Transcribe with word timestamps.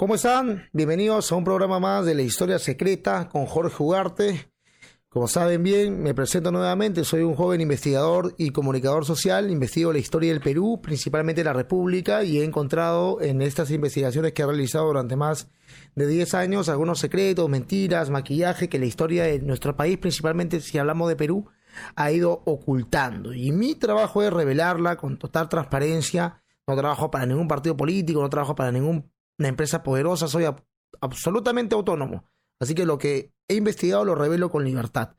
¿Cómo 0.00 0.14
están? 0.14 0.66
Bienvenidos 0.72 1.30
a 1.30 1.36
un 1.36 1.44
programa 1.44 1.78
más 1.78 2.06
de 2.06 2.14
la 2.14 2.22
historia 2.22 2.58
secreta 2.58 3.28
con 3.28 3.44
Jorge 3.44 3.82
Ugarte. 3.82 4.50
Como 5.10 5.28
saben 5.28 5.62
bien, 5.62 6.02
me 6.02 6.14
presento 6.14 6.50
nuevamente, 6.50 7.04
soy 7.04 7.20
un 7.20 7.34
joven 7.34 7.60
investigador 7.60 8.34
y 8.38 8.48
comunicador 8.48 9.04
social, 9.04 9.50
investigo 9.50 9.92
la 9.92 9.98
historia 9.98 10.32
del 10.32 10.40
Perú, 10.40 10.80
principalmente 10.82 11.44
la 11.44 11.52
República, 11.52 12.24
y 12.24 12.38
he 12.38 12.44
encontrado 12.44 13.20
en 13.20 13.42
estas 13.42 13.70
investigaciones 13.72 14.32
que 14.32 14.40
he 14.40 14.46
realizado 14.46 14.86
durante 14.86 15.16
más 15.16 15.50
de 15.94 16.06
10 16.06 16.32
años 16.32 16.70
algunos 16.70 16.98
secretos, 16.98 17.50
mentiras, 17.50 18.08
maquillaje 18.08 18.70
que 18.70 18.78
la 18.78 18.86
historia 18.86 19.24
de 19.24 19.40
nuestro 19.40 19.76
país, 19.76 19.98
principalmente 19.98 20.62
si 20.62 20.78
hablamos 20.78 21.10
de 21.10 21.16
Perú, 21.16 21.46
ha 21.94 22.10
ido 22.10 22.42
ocultando. 22.46 23.34
Y 23.34 23.52
mi 23.52 23.74
trabajo 23.74 24.22
es 24.22 24.32
revelarla 24.32 24.96
con 24.96 25.18
total 25.18 25.50
transparencia. 25.50 26.42
No 26.66 26.74
trabajo 26.74 27.10
para 27.10 27.26
ningún 27.26 27.48
partido 27.48 27.76
político, 27.76 28.22
no 28.22 28.30
trabajo 28.30 28.54
para 28.54 28.72
ninguna 29.40 29.48
empresa 29.48 29.82
poderosa, 29.82 30.28
soy 30.28 30.44
absolutamente 31.00 31.74
autónomo. 31.74 32.24
Así 32.60 32.74
que 32.74 32.84
lo 32.84 32.98
que 32.98 33.32
he 33.48 33.54
investigado 33.54 34.04
lo 34.04 34.14
revelo 34.14 34.50
con 34.50 34.64
libertad. 34.64 35.16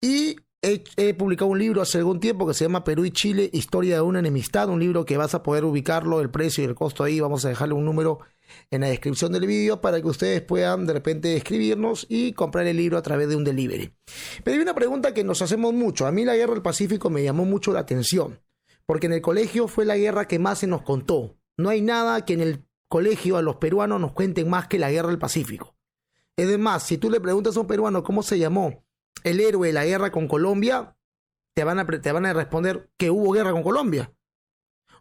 Y 0.00 0.36
he, 0.62 1.14
publicado 1.14 1.50
un 1.50 1.58
libro 1.58 1.82
hace 1.82 1.98
algún 1.98 2.20
tiempo 2.20 2.46
que 2.46 2.54
se 2.54 2.64
llama 2.64 2.84
Perú 2.84 3.04
y 3.04 3.10
Chile, 3.10 3.50
Historia 3.52 3.96
de 3.96 4.02
una 4.02 4.20
enemistad, 4.20 4.68
un 4.68 4.80
libro 4.80 5.04
que 5.04 5.16
vas 5.16 5.34
a 5.34 5.42
poder 5.42 5.64
ubicarlo, 5.64 6.20
el 6.20 6.30
precio 6.30 6.62
y 6.62 6.66
el 6.68 6.74
costo 6.74 7.04
ahí, 7.04 7.20
vamos 7.20 7.44
a 7.44 7.48
dejarle 7.48 7.74
un 7.74 7.84
número 7.84 8.20
en 8.70 8.82
la 8.82 8.88
descripción 8.88 9.32
del 9.32 9.46
vídeo 9.46 9.80
para 9.80 10.00
que 10.00 10.06
ustedes 10.06 10.40
puedan 10.40 10.86
de 10.86 10.92
repente 10.92 11.36
escribirnos 11.36 12.06
y 12.08 12.32
comprar 12.32 12.66
el 12.66 12.76
libro 12.76 12.96
a 12.96 13.02
través 13.02 13.28
de 13.28 13.36
un 13.36 13.44
delivery. 13.44 13.92
Pero 14.44 14.56
hay 14.56 14.62
una 14.62 14.74
pregunta 14.74 15.12
que 15.12 15.24
nos 15.24 15.42
hacemos 15.42 15.74
mucho. 15.74 16.06
A 16.06 16.12
mí 16.12 16.24
la 16.24 16.36
guerra 16.36 16.54
del 16.54 16.62
Pacífico 16.62 17.10
me 17.10 17.24
llamó 17.24 17.44
mucho 17.44 17.72
la 17.72 17.80
atención, 17.80 18.40
porque 18.86 19.06
en 19.06 19.14
el 19.14 19.20
colegio 19.20 19.66
fue 19.66 19.84
la 19.84 19.96
guerra 19.96 20.28
que 20.28 20.38
más 20.38 20.60
se 20.60 20.66
nos 20.66 20.82
contó. 20.82 21.36
No 21.56 21.68
hay 21.68 21.82
nada 21.82 22.24
que 22.24 22.34
en 22.34 22.40
el 22.40 22.63
colegio 22.88 23.36
a 23.36 23.42
los 23.42 23.56
peruanos 23.56 24.00
nos 24.00 24.12
cuenten 24.12 24.48
más 24.48 24.68
que 24.68 24.78
la 24.78 24.90
guerra 24.90 25.08
del 25.08 25.18
Pacífico. 25.18 25.74
Es 26.36 26.58
más, 26.58 26.82
si 26.82 26.98
tú 26.98 27.10
le 27.10 27.20
preguntas 27.20 27.56
a 27.56 27.60
un 27.60 27.66
peruano 27.66 28.02
cómo 28.02 28.22
se 28.22 28.38
llamó 28.38 28.84
el 29.22 29.40
héroe 29.40 29.68
de 29.68 29.72
la 29.72 29.84
guerra 29.84 30.10
con 30.10 30.26
Colombia, 30.26 30.96
te 31.54 31.64
van 31.64 31.78
a, 31.78 31.86
te 31.86 32.12
van 32.12 32.26
a 32.26 32.32
responder 32.32 32.90
que 32.96 33.10
hubo 33.10 33.32
guerra 33.32 33.52
con 33.52 33.62
Colombia. 33.62 34.12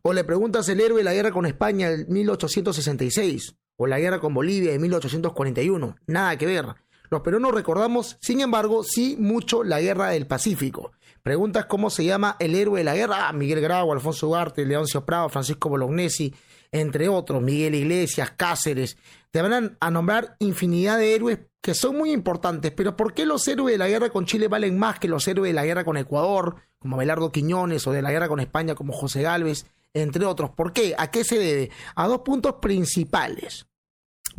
O 0.04 0.14
le 0.14 0.24
preguntas 0.24 0.68
el 0.70 0.82
héroe 0.82 1.00
de 1.00 1.04
la 1.04 1.14
guerra 1.14 1.32
con 1.32 1.46
España 1.46 1.90
en 1.90 2.06
1866, 2.12 3.56
o 3.78 3.88
la 3.88 4.00
guerra 4.00 4.20
con 4.20 4.34
Bolivia 4.34 4.74
en 4.74 4.82
1841. 4.82 5.96
Nada 6.08 6.38
que 6.38 6.46
ver. 6.46 6.66
Los 7.10 7.22
peruanos 7.22 7.54
recordamos, 7.54 8.18
sin 8.22 8.42
embargo, 8.42 8.84
sí 8.84 9.16
mucho 9.20 9.64
la 9.64 9.82
guerra 9.82 10.10
del 10.10 10.28
Pacífico. 10.28 10.92
Preguntas 11.22 11.66
cómo 11.66 11.90
se 11.90 12.04
llama 12.04 12.36
el 12.40 12.54
héroe 12.54 12.80
de 12.80 12.84
la 12.84 12.96
guerra. 12.96 13.28
Ah, 13.28 13.34
Miguel 13.34 13.62
Grau, 13.62 13.92
Alfonso 13.92 14.28
Ugarte, 14.28 14.66
Leoncio 14.66 15.06
Prado, 15.06 15.30
Francisco 15.30 15.70
Bolognesi, 15.70 16.34
entre 16.74 17.08
otros, 17.08 17.42
Miguel 17.42 17.76
Iglesias, 17.76 18.34
Cáceres, 18.36 18.98
te 19.30 19.42
van 19.42 19.78
a 19.80 19.92
nombrar 19.92 20.36
infinidad 20.40 20.98
de 20.98 21.14
héroes 21.14 21.40
que 21.62 21.76
son 21.76 21.96
muy 21.96 22.12
importantes, 22.12 22.72
pero 22.72 22.98
¿por 22.98 23.14
qué 23.14 23.26
los 23.26 23.48
héroes 23.48 23.76
de 23.76 23.78
la 23.78 23.88
guerra 23.88 24.10
con 24.10 24.26
Chile 24.26 24.48
valen 24.48 24.78
más 24.78 25.00
que 25.00 25.08
los 25.08 25.26
héroes 25.28 25.52
de 25.52 25.54
la 25.54 25.66
guerra 25.66 25.86
con 25.86 25.98
Ecuador, 25.98 26.58
como 26.80 26.98
Belardo 26.98 27.32
Quiñones, 27.32 27.88
o 27.88 27.92
de 27.92 28.02
la 28.02 28.12
guerra 28.12 28.28
con 28.28 28.40
España, 28.40 28.76
como 28.76 28.92
José 28.92 29.22
Gálvez, 29.22 29.68
entre 29.94 30.26
otros? 30.26 30.50
¿Por 30.50 30.74
qué? 30.74 30.96
¿A 30.98 31.10
qué 31.10 31.24
se 31.24 31.38
debe? 31.38 31.70
A 31.96 32.08
dos 32.08 32.22
puntos 32.22 32.56
principales. 32.56 33.68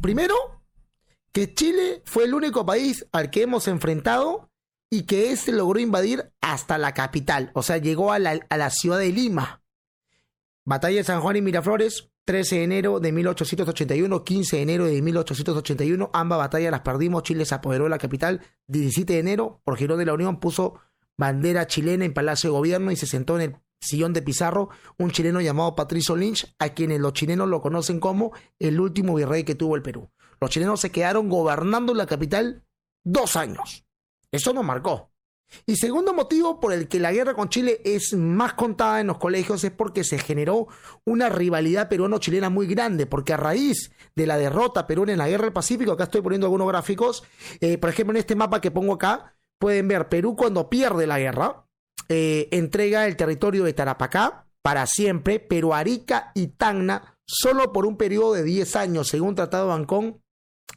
Primero, 0.02 0.34
que 1.32 1.54
Chile 1.54 2.02
fue 2.04 2.24
el 2.24 2.34
único 2.34 2.66
país 2.66 3.06
al 3.12 3.30
que 3.30 3.42
hemos 3.42 3.68
enfrentado 3.68 4.50
y 4.90 5.04
que 5.04 5.30
éste 5.30 5.52
logró 5.52 5.78
invadir 5.78 6.32
hasta 6.40 6.78
la 6.78 6.94
capital, 6.94 7.52
o 7.54 7.62
sea, 7.62 7.78
llegó 7.78 8.12
a 8.12 8.18
la 8.18 8.70
ciudad 8.70 8.98
de 8.98 9.12
Lima. 9.12 9.62
Batalla 10.66 10.96
de 10.96 11.04
San 11.04 11.20
Juan 11.20 11.36
y 11.36 11.42
Miraflores, 11.42 12.10
13 12.24 12.56
de 12.56 12.64
enero 12.64 13.00
de 13.00 13.12
1881, 13.12 14.24
15 14.24 14.56
de 14.56 14.62
enero 14.62 14.86
de 14.86 15.02
1881, 15.02 16.10
ambas 16.12 16.38
batallas 16.38 16.70
las 16.70 16.80
perdimos, 16.80 17.22
Chile 17.22 17.44
se 17.44 17.54
apoderó 17.54 17.84
de 17.84 17.90
la 17.90 17.98
capital, 17.98 18.40
17 18.68 19.12
de 19.12 19.18
enero, 19.18 19.60
por 19.64 19.76
Girón 19.76 19.98
de 19.98 20.06
la 20.06 20.14
Unión 20.14 20.40
puso 20.40 20.80
bandera 21.18 21.66
chilena 21.66 22.04
en 22.04 22.14
Palacio 22.14 22.50
de 22.50 22.56
Gobierno 22.56 22.90
y 22.90 22.96
se 22.96 23.06
sentó 23.06 23.36
en 23.36 23.42
el 23.42 23.56
sillón 23.80 24.12
de 24.14 24.22
Pizarro 24.22 24.70
un 24.98 25.10
chileno 25.10 25.40
llamado 25.40 25.74
Patricio 25.74 26.16
Lynch, 26.16 26.54
a 26.58 26.70
quienes 26.70 27.00
los 27.00 27.12
chilenos 27.12 27.48
lo 27.48 27.60
conocen 27.60 28.00
como 28.00 28.32
el 28.58 28.80
último 28.80 29.14
virrey 29.14 29.44
que 29.44 29.54
tuvo 29.54 29.76
el 29.76 29.82
Perú. 29.82 30.10
Los 30.40 30.50
chilenos 30.50 30.80
se 30.80 30.90
quedaron 30.90 31.28
gobernando 31.28 31.94
la 31.94 32.06
capital 32.06 32.64
dos 33.04 33.36
años. 33.36 33.84
Eso 34.32 34.52
nos 34.52 34.64
marcó. 34.64 35.13
Y 35.66 35.76
segundo 35.76 36.14
motivo 36.14 36.60
por 36.60 36.72
el 36.72 36.88
que 36.88 37.00
la 37.00 37.12
guerra 37.12 37.34
con 37.34 37.48
Chile 37.48 37.80
es 37.84 38.14
más 38.14 38.54
contada 38.54 39.00
en 39.00 39.08
los 39.08 39.18
colegios 39.18 39.64
es 39.64 39.70
porque 39.70 40.04
se 40.04 40.18
generó 40.18 40.68
una 41.04 41.28
rivalidad 41.28 41.88
peruano-chilena 41.88 42.50
muy 42.50 42.66
grande, 42.66 43.06
porque 43.06 43.32
a 43.32 43.36
raíz 43.36 43.92
de 44.14 44.26
la 44.26 44.36
derrota 44.36 44.86
peruana 44.86 45.12
en 45.12 45.18
la 45.18 45.28
guerra 45.28 45.44
del 45.44 45.52
Pacífico, 45.52 45.92
acá 45.92 46.04
estoy 46.04 46.22
poniendo 46.22 46.46
algunos 46.46 46.68
gráficos, 46.68 47.24
eh, 47.60 47.78
por 47.78 47.90
ejemplo 47.90 48.12
en 48.12 48.20
este 48.20 48.36
mapa 48.36 48.60
que 48.60 48.70
pongo 48.70 48.94
acá, 48.94 49.34
pueden 49.58 49.88
ver 49.88 50.08
Perú 50.08 50.36
cuando 50.36 50.68
pierde 50.68 51.06
la 51.06 51.18
guerra, 51.18 51.66
eh, 52.08 52.48
entrega 52.50 53.06
el 53.06 53.16
territorio 53.16 53.64
de 53.64 53.72
Tarapacá 53.72 54.46
para 54.62 54.86
siempre, 54.86 55.40
pero 55.40 55.74
Arica 55.74 56.32
y 56.34 56.48
Tacna 56.48 57.18
solo 57.26 57.72
por 57.72 57.86
un 57.86 57.96
periodo 57.96 58.34
de 58.34 58.44
10 58.44 58.76
años, 58.76 59.08
según 59.08 59.34
Tratado 59.34 59.68
de 59.68 59.74
Ancón, 59.74 60.20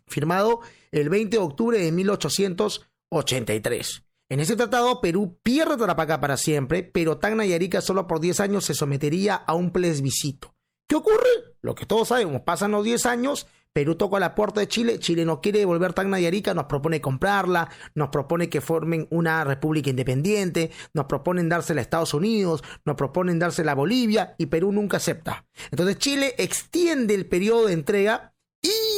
firmado 0.07 0.61
el 0.91 1.09
20 1.09 1.37
de 1.37 1.43
octubre 1.43 1.77
de 1.77 1.91
1883. 1.91 4.06
En 4.29 4.41
ese 4.41 4.57
tratado, 4.57 4.99
Perú 4.99 5.39
pierde 5.41 5.77
Tarapacá 5.77 6.19
para 6.19 6.35
siempre, 6.35 6.83
pero 6.83 7.17
Tacna 7.17 7.45
y 7.45 7.53
Arica 7.53 7.79
solo 7.79 8.07
por 8.07 8.19
10 8.19 8.41
años 8.41 8.65
se 8.65 8.73
sometería 8.73 9.35
a 9.35 9.53
un 9.53 9.71
plebiscito. 9.71 10.53
¿Qué 10.87 10.95
ocurre? 10.95 11.27
Lo 11.61 11.75
que 11.75 11.85
todos 11.85 12.09
sabemos, 12.09 12.41
pasan 12.41 12.71
los 12.71 12.83
10 12.83 13.05
años, 13.05 13.47
Perú 13.71 13.95
toca 13.95 14.19
la 14.19 14.35
puerta 14.35 14.59
de 14.59 14.67
Chile, 14.67 14.99
Chile 14.99 15.23
no 15.23 15.39
quiere 15.39 15.59
devolver 15.59 15.93
Tacna 15.93 16.19
y 16.19 16.25
Arica, 16.25 16.53
nos 16.53 16.65
propone 16.65 16.99
comprarla, 16.99 17.69
nos 17.95 18.09
propone 18.09 18.49
que 18.49 18.59
formen 18.59 19.07
una 19.11 19.43
república 19.43 19.89
independiente, 19.89 20.71
nos 20.93 21.05
proponen 21.05 21.47
dársela 21.47 21.79
a 21.79 21.83
Estados 21.83 22.13
Unidos, 22.13 22.63
nos 22.85 22.95
proponen 22.95 23.39
dársela 23.39 23.73
a 23.73 23.75
Bolivia 23.75 24.35
y 24.37 24.47
Perú 24.47 24.71
nunca 24.71 24.97
acepta. 24.97 25.45
Entonces 25.71 25.99
Chile 25.99 26.35
extiende 26.37 27.13
el 27.13 27.27
periodo 27.27 27.67
de 27.67 27.73
entrega 27.73 28.33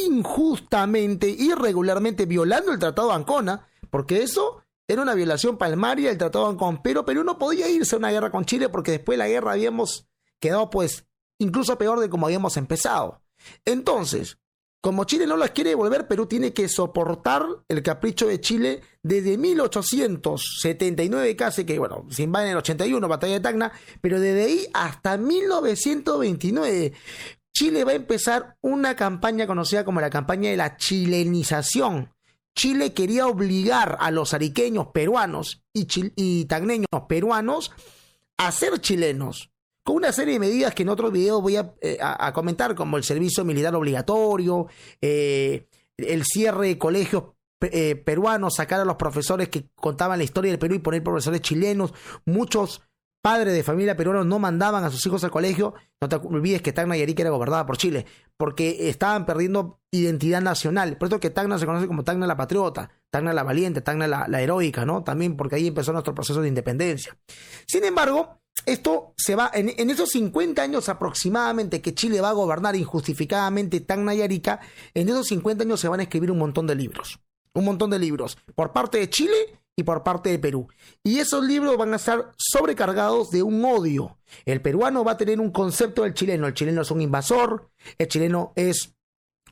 injustamente, 0.07 1.29
irregularmente, 1.29 2.25
violando 2.25 2.72
el 2.72 2.79
Tratado 2.79 3.09
de 3.09 3.16
Ancona, 3.16 3.67
porque 3.90 4.23
eso 4.23 4.63
era 4.90 5.04
una 5.04 5.14
violación 5.14 5.58
palmaria 5.58 6.10
el 6.10 6.18
Tratado 6.18 6.58
con 6.58 6.82
pero 6.82 7.06
Perú 7.06 7.24
no 7.24 7.38
podía 7.38 7.70
irse 7.70 7.96
a 7.96 8.00
una 8.00 8.10
guerra 8.10 8.32
con 8.32 8.44
Chile 8.44 8.70
porque 8.70 8.92
después 8.92 9.14
de 9.14 9.24
la 9.24 9.30
guerra 9.30 9.52
habíamos 9.52 10.10
quedado 10.40 10.70
pues 10.72 11.06
incluso 11.38 11.78
peor 11.78 12.00
de 12.00 12.10
como 12.10 12.26
habíamos 12.26 12.58
empezado. 12.58 13.22
Entonces, 13.66 14.40
como 14.82 15.04
Chile 15.04 15.28
no 15.28 15.38
las 15.38 15.52
quiere 15.52 15.70
devolver, 15.72 16.08
Perú 16.08 16.26
tiene 16.26 16.54
que 16.54 16.68
soportar 16.68 17.46
el 17.68 17.84
capricho 17.84 18.28
de 18.28 18.42
Chile 18.42 18.82
desde 19.04 19.38
1879 19.38 21.36
casi, 21.36 21.66
que 21.66 21.78
bueno, 21.78 22.08
se 22.10 22.24
invade 22.24 22.46
en 22.46 22.52
el 22.54 22.58
81, 22.58 23.08
batalla 23.08 23.34
de 23.34 23.40
Tacna, 23.42 23.72
pero 24.02 24.20
desde 24.20 24.44
ahí 24.46 24.68
hasta 24.74 25.18
1929. 25.18 26.94
Chile 27.54 27.84
va 27.84 27.92
a 27.92 27.96
empezar 27.96 28.58
una 28.62 28.96
campaña 28.96 29.46
conocida 29.46 29.86
como 29.86 30.02
la 30.02 30.10
campaña 30.10 30.50
de 30.50 30.58
la 30.58 30.78
chilenización, 30.78 32.12
Chile 32.56 32.94
quería 32.94 33.28
obligar 33.28 33.98
a 34.00 34.12
los 34.12 34.34
ariqueños 34.34 34.88
peruanos 34.88 35.64
y, 35.74 35.88
y 36.16 36.46
tagneños 36.46 36.88
peruanos 37.08 37.72
a 38.38 38.52
ser 38.52 38.80
chilenos, 38.80 39.52
con 39.84 39.98
una 39.98 40.12
serie 40.12 40.36
de 40.36 40.40
medidas 40.40 40.74
que 40.74 40.84
en 40.84 40.90
otro 40.90 41.12
video 41.12 41.42
voy 41.42 41.58
a, 41.58 41.74
eh, 41.82 41.98
comentar, 42.34 42.76
como 42.76 42.96
el 42.96 43.04
servicio 43.04 43.44
militar 43.44 43.76
obligatorio, 43.76 44.68
eh, 45.02 45.68
el 45.98 46.24
cierre 46.24 46.68
de 46.68 46.78
colegios 46.78 47.24
eh, 47.62 47.96
peruanos, 47.96 48.56
sacar 48.56 48.80
a 48.80 48.86
los 48.86 48.96
profesores 48.96 49.50
que 49.50 49.66
contaban 49.76 50.20
la 50.20 50.24
historia 50.24 50.52
del 50.52 50.59
Perú 50.59 50.76
y 50.76 50.80
poner 50.80 51.04
profesores 51.04 51.41
chilenos, 51.41 51.94
muchos 52.26 52.82
padres 53.22 53.54
de 53.54 53.64
familia 53.64 53.98
peruanos 53.98 54.26
no 54.26 54.40
mandaban 54.40 54.84
a 54.84 54.90
sus 54.90 55.06
hijos 55.06 55.24
al 55.24 55.32
colegio, 55.32 55.74
no 56.02 56.08
te 56.08 56.16
olvides 56.16 56.62
que 56.62 56.72
Tacna 56.72 56.98
y 56.98 57.02
Arica 57.02 57.22
era 57.22 57.32
gobernada 57.32 57.66
por 57.66 57.78
Chile, 57.78 58.06
porque 58.38 58.90
estaban 58.90 59.26
perdiendo 59.26 59.80
identidad 59.92 60.42
nacional. 60.42 60.98
Por 60.98 61.10
eso 61.10 61.20
que 61.20 61.30
Tacna 61.30 61.58
se 61.60 61.66
conoce 61.66 61.88
como 61.88 62.04
Tacna 62.04 62.28
la 62.28 62.38
patriota, 62.38 62.90
Tacna 63.10 63.34
la 63.34 63.44
valiente, 63.44 63.82
Tacna 63.82 64.08
la, 64.08 64.42
heroica, 64.42 64.86
¿no? 64.86 65.04
También 65.04 65.36
porque 65.36 65.56
ahí 65.56 65.68
empezó 65.68 65.92
nuestro 65.92 66.16
proceso 66.16 66.42
de 66.42 66.48
independencia. 66.48 67.18
Sin 67.68 67.84
embargo, 67.84 68.40
esto 68.66 69.14
se 69.18 69.36
va, 69.36 69.52
en, 69.54 69.74
en, 69.78 69.90
esos 69.90 70.10
50 70.10 70.62
años 70.62 70.90
aproximadamente 70.90 71.82
que 71.82 71.94
Chile 71.94 72.22
va 72.22 72.30
a 72.30 72.34
gobernar 72.34 72.76
injustificadamente 72.76 73.82
Tacna 73.82 74.16
y 74.16 74.22
Arica, 74.22 74.60
en 74.94 75.10
esos 75.10 75.28
50 75.28 75.64
años 75.64 75.80
se 75.80 75.88
van 75.90 76.00
a 76.00 76.04
escribir 76.04 76.32
un 76.32 76.38
montón 76.38 76.68
de 76.68 76.76
libros. 76.76 77.20
Un 77.54 77.66
montón 77.66 77.90
de 77.90 78.00
libros. 78.00 78.38
Por 78.56 78.72
parte 78.72 79.00
de 79.00 79.10
Chile 79.10 79.59
y 79.79 79.84
por 79.84 80.03
parte 80.03 80.29
de 80.29 80.40
Perú. 80.40 80.67
Y 81.03 81.20
esos 81.20 81.41
libros 81.46 81.78
van 81.78 81.93
a 81.93 81.96
estar 81.96 82.34
sobrecargados 82.37 83.29
de 83.29 83.43
un 83.43 83.64
odio. 83.64 84.17
El 84.43 84.61
peruano 84.61 85.05
va 85.05 85.14
a 85.14 85.17
tener 85.17 85.40
un 85.40 85.52
concepto 85.52 86.03
del 86.03 86.14
chileno. 86.14 86.47
El 86.47 86.53
chileno 86.53 86.81
es 86.81 86.91
un 86.91 87.02
invasor, 87.02 87.70
el 87.97 88.09
chileno 88.09 88.52
es 88.58 88.93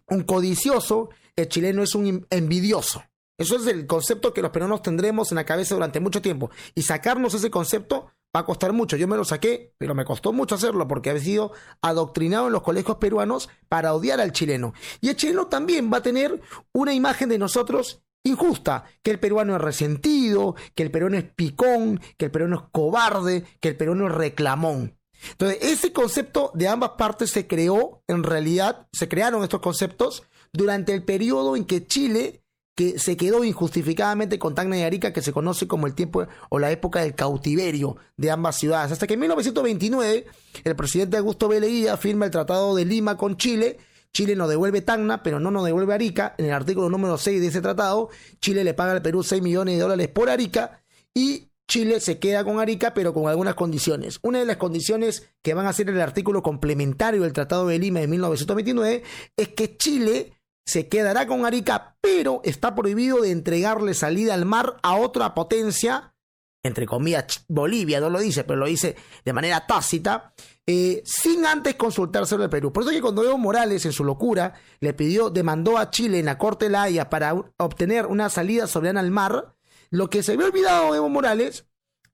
un 0.10 0.24
codicioso, 0.24 1.10
el 1.38 1.48
chileno 1.48 1.82
es 1.82 1.96
un 1.96 2.28
envidioso. 2.30 3.04
Eso 3.38 3.56
es 3.56 3.68
el 3.68 3.88
concepto 3.88 4.34
que 4.34 4.42
los 4.42 4.52
peruanos 4.52 4.82
tendremos 4.82 5.32
en 5.32 5.38
la 5.38 5.46
cabeza 5.46 5.76
durante 5.76 6.02
mucho 6.02 6.22
tiempo. 6.22 6.52
Y 6.76 6.82
sacarnos 6.82 7.34
ese 7.34 7.50
concepto 7.50 8.12
va 8.36 8.42
a 8.42 8.46
costar 8.46 8.74
mucho. 8.74 8.98
Yo 8.98 9.08
me 9.08 9.16
lo 9.16 9.24
saqué, 9.24 9.74
pero 9.78 9.96
me 9.96 10.04
costó 10.04 10.34
mucho 10.34 10.56
hacerlo 10.56 10.90
porque 10.90 11.12
había 11.12 11.24
sido 11.24 11.54
adoctrinado 11.82 12.48
en 12.48 12.54
los 12.54 12.64
colegios 12.64 12.98
peruanos 12.98 13.48
para 13.70 13.94
odiar 13.94 14.20
al 14.20 14.34
chileno. 14.34 14.74
Y 15.00 15.08
el 15.08 15.16
chileno 15.16 15.48
también 15.48 15.90
va 15.94 15.98
a 15.98 16.04
tener 16.04 16.42
una 16.74 16.94
imagen 16.94 17.30
de 17.30 17.38
nosotros 17.38 18.02
injusta, 18.24 18.86
que 19.02 19.12
el 19.12 19.20
peruano 19.20 19.56
es 19.56 19.62
resentido, 19.62 20.56
que 20.76 20.84
el 20.84 20.92
peruano 20.92 21.18
es 21.18 21.24
picón, 21.24 22.00
que 22.18 22.26
el 22.26 22.32
peruano 22.32 22.56
es 22.58 22.64
cobarde, 22.72 23.44
que 23.60 23.70
el 23.70 23.78
peruano 23.78 24.08
es 24.08 24.14
reclamón. 24.14 24.98
Entonces, 25.32 25.58
ese 25.62 25.94
concepto 25.94 26.52
de 26.54 26.68
ambas 26.68 26.92
partes 26.92 27.32
se 27.32 27.48
creó, 27.48 28.04
en 28.08 28.24
realidad, 28.24 28.88
se 28.92 29.08
crearon 29.08 29.44
estos 29.44 29.62
conceptos 29.62 30.24
durante 30.54 30.94
el 30.94 31.04
periodo 31.04 31.56
en 31.56 31.66
que 31.66 31.86
Chile 31.86 32.44
que 32.78 33.00
se 33.00 33.18
quedó 33.18 33.44
injustificadamente 33.44 34.38
con 34.38 34.54
Tacna 34.54 34.78
y 34.78 34.84
Arica, 34.84 35.12
que 35.12 35.24
se 35.24 35.34
conoce 35.34 35.68
como 35.68 35.88
el 35.88 35.96
tiempo 35.96 36.28
o 36.50 36.60
la 36.60 36.70
época 36.70 37.02
del 37.02 37.16
cautiverio 37.16 37.98
de 38.18 38.30
ambas 38.30 38.56
ciudades. 38.60 38.92
Hasta 38.92 39.08
que 39.08 39.16
en 39.16 39.22
1929 39.22 40.28
el 40.64 40.76
presidente 40.76 41.18
Augusto 41.18 41.48
B. 41.48 41.98
firma 42.00 42.26
el 42.26 42.32
Tratado 42.32 42.76
de 42.76 42.86
Lima 42.86 43.18
con 43.18 43.36
Chile. 43.36 43.80
Chile 44.18 44.36
nos 44.36 44.50
devuelve 44.50 44.82
Tacna, 44.82 45.22
pero 45.22 45.40
no 45.40 45.52
nos 45.52 45.64
devuelve 45.64 45.94
Arica. 45.94 46.34
En 46.40 46.46
el 46.46 46.52
artículo 46.52 46.90
número 46.90 47.20
6 47.20 47.40
de 47.40 47.46
ese 47.50 47.62
tratado, 47.62 48.10
Chile 48.42 48.64
le 48.64 48.74
paga 48.74 48.94
al 48.94 49.04
Perú 49.04 49.22
6 49.22 49.44
millones 49.44 49.76
de 49.76 49.82
dólares 49.82 50.08
por 50.08 50.28
Arica 50.28 50.82
y 51.14 51.52
Chile 51.68 52.00
se 52.00 52.18
queda 52.18 52.44
con 52.44 52.60
Arica, 52.60 52.96
pero 52.96 53.14
con 53.14 53.30
algunas 53.30 53.54
condiciones. 53.54 54.18
Una 54.24 54.40
de 54.40 54.46
las 54.46 54.58
condiciones 54.58 55.30
que 55.44 55.54
van 55.54 55.68
a 55.68 55.74
ser 55.74 55.92
el 55.92 56.02
artículo 56.02 56.42
complementario 56.42 57.22
del 57.22 57.32
Tratado 57.32 57.68
de 57.68 57.78
Lima 57.78 58.00
de 58.00 58.08
1929 58.08 59.04
es 59.38 59.50
que 59.50 59.78
Chile 59.78 60.34
se 60.66 60.88
quedará 60.88 61.28
con 61.28 61.46
Arica, 61.46 61.96
pero 62.02 62.42
está 62.44 62.74
prohibido 62.74 63.22
de 63.22 63.30
entregarle 63.30 63.94
salida 63.94 64.34
al 64.34 64.46
mar 64.46 64.78
a 64.82 64.96
otra 64.96 65.36
potencia, 65.36 66.16
entre 66.64 66.88
comillas, 66.88 67.46
Bolivia 67.48 68.00
no 68.00 68.10
lo 68.10 68.20
dice, 68.20 68.44
pero 68.46 68.62
lo 68.62 68.66
dice 68.66 68.96
de 69.24 69.34
manera 69.34 69.68
tácita, 69.68 70.34
eh, 70.70 71.02
sin 71.06 71.46
antes 71.46 71.76
consultárselo 71.76 72.44
al 72.44 72.50
Perú. 72.50 72.74
Por 72.74 72.84
eso 72.84 72.92
que 72.92 73.02
cuando 73.02 73.24
Evo 73.24 73.38
Morales, 73.38 73.86
en 73.86 73.94
su 73.94 74.04
locura, 74.04 74.54
le 74.82 74.94
pidió, 74.94 75.30
demandó 75.30 75.78
a 75.78 75.90
Chile 75.90 76.20
en 76.20 76.26
la 76.26 76.38
Corte 76.38 76.66
de 76.66 76.72
la 76.72 76.84
Haya 76.84 77.10
para 77.10 77.34
obtener 77.58 78.06
una 78.06 78.30
salida 78.30 78.68
soberana 78.68 79.00
al 79.00 79.10
mar, 79.10 79.56
lo 79.90 80.10
que 80.10 80.24
se 80.24 80.34
había 80.34 80.48
olvidado 80.48 80.94
Evo 80.94 81.08
Morales 81.08 81.66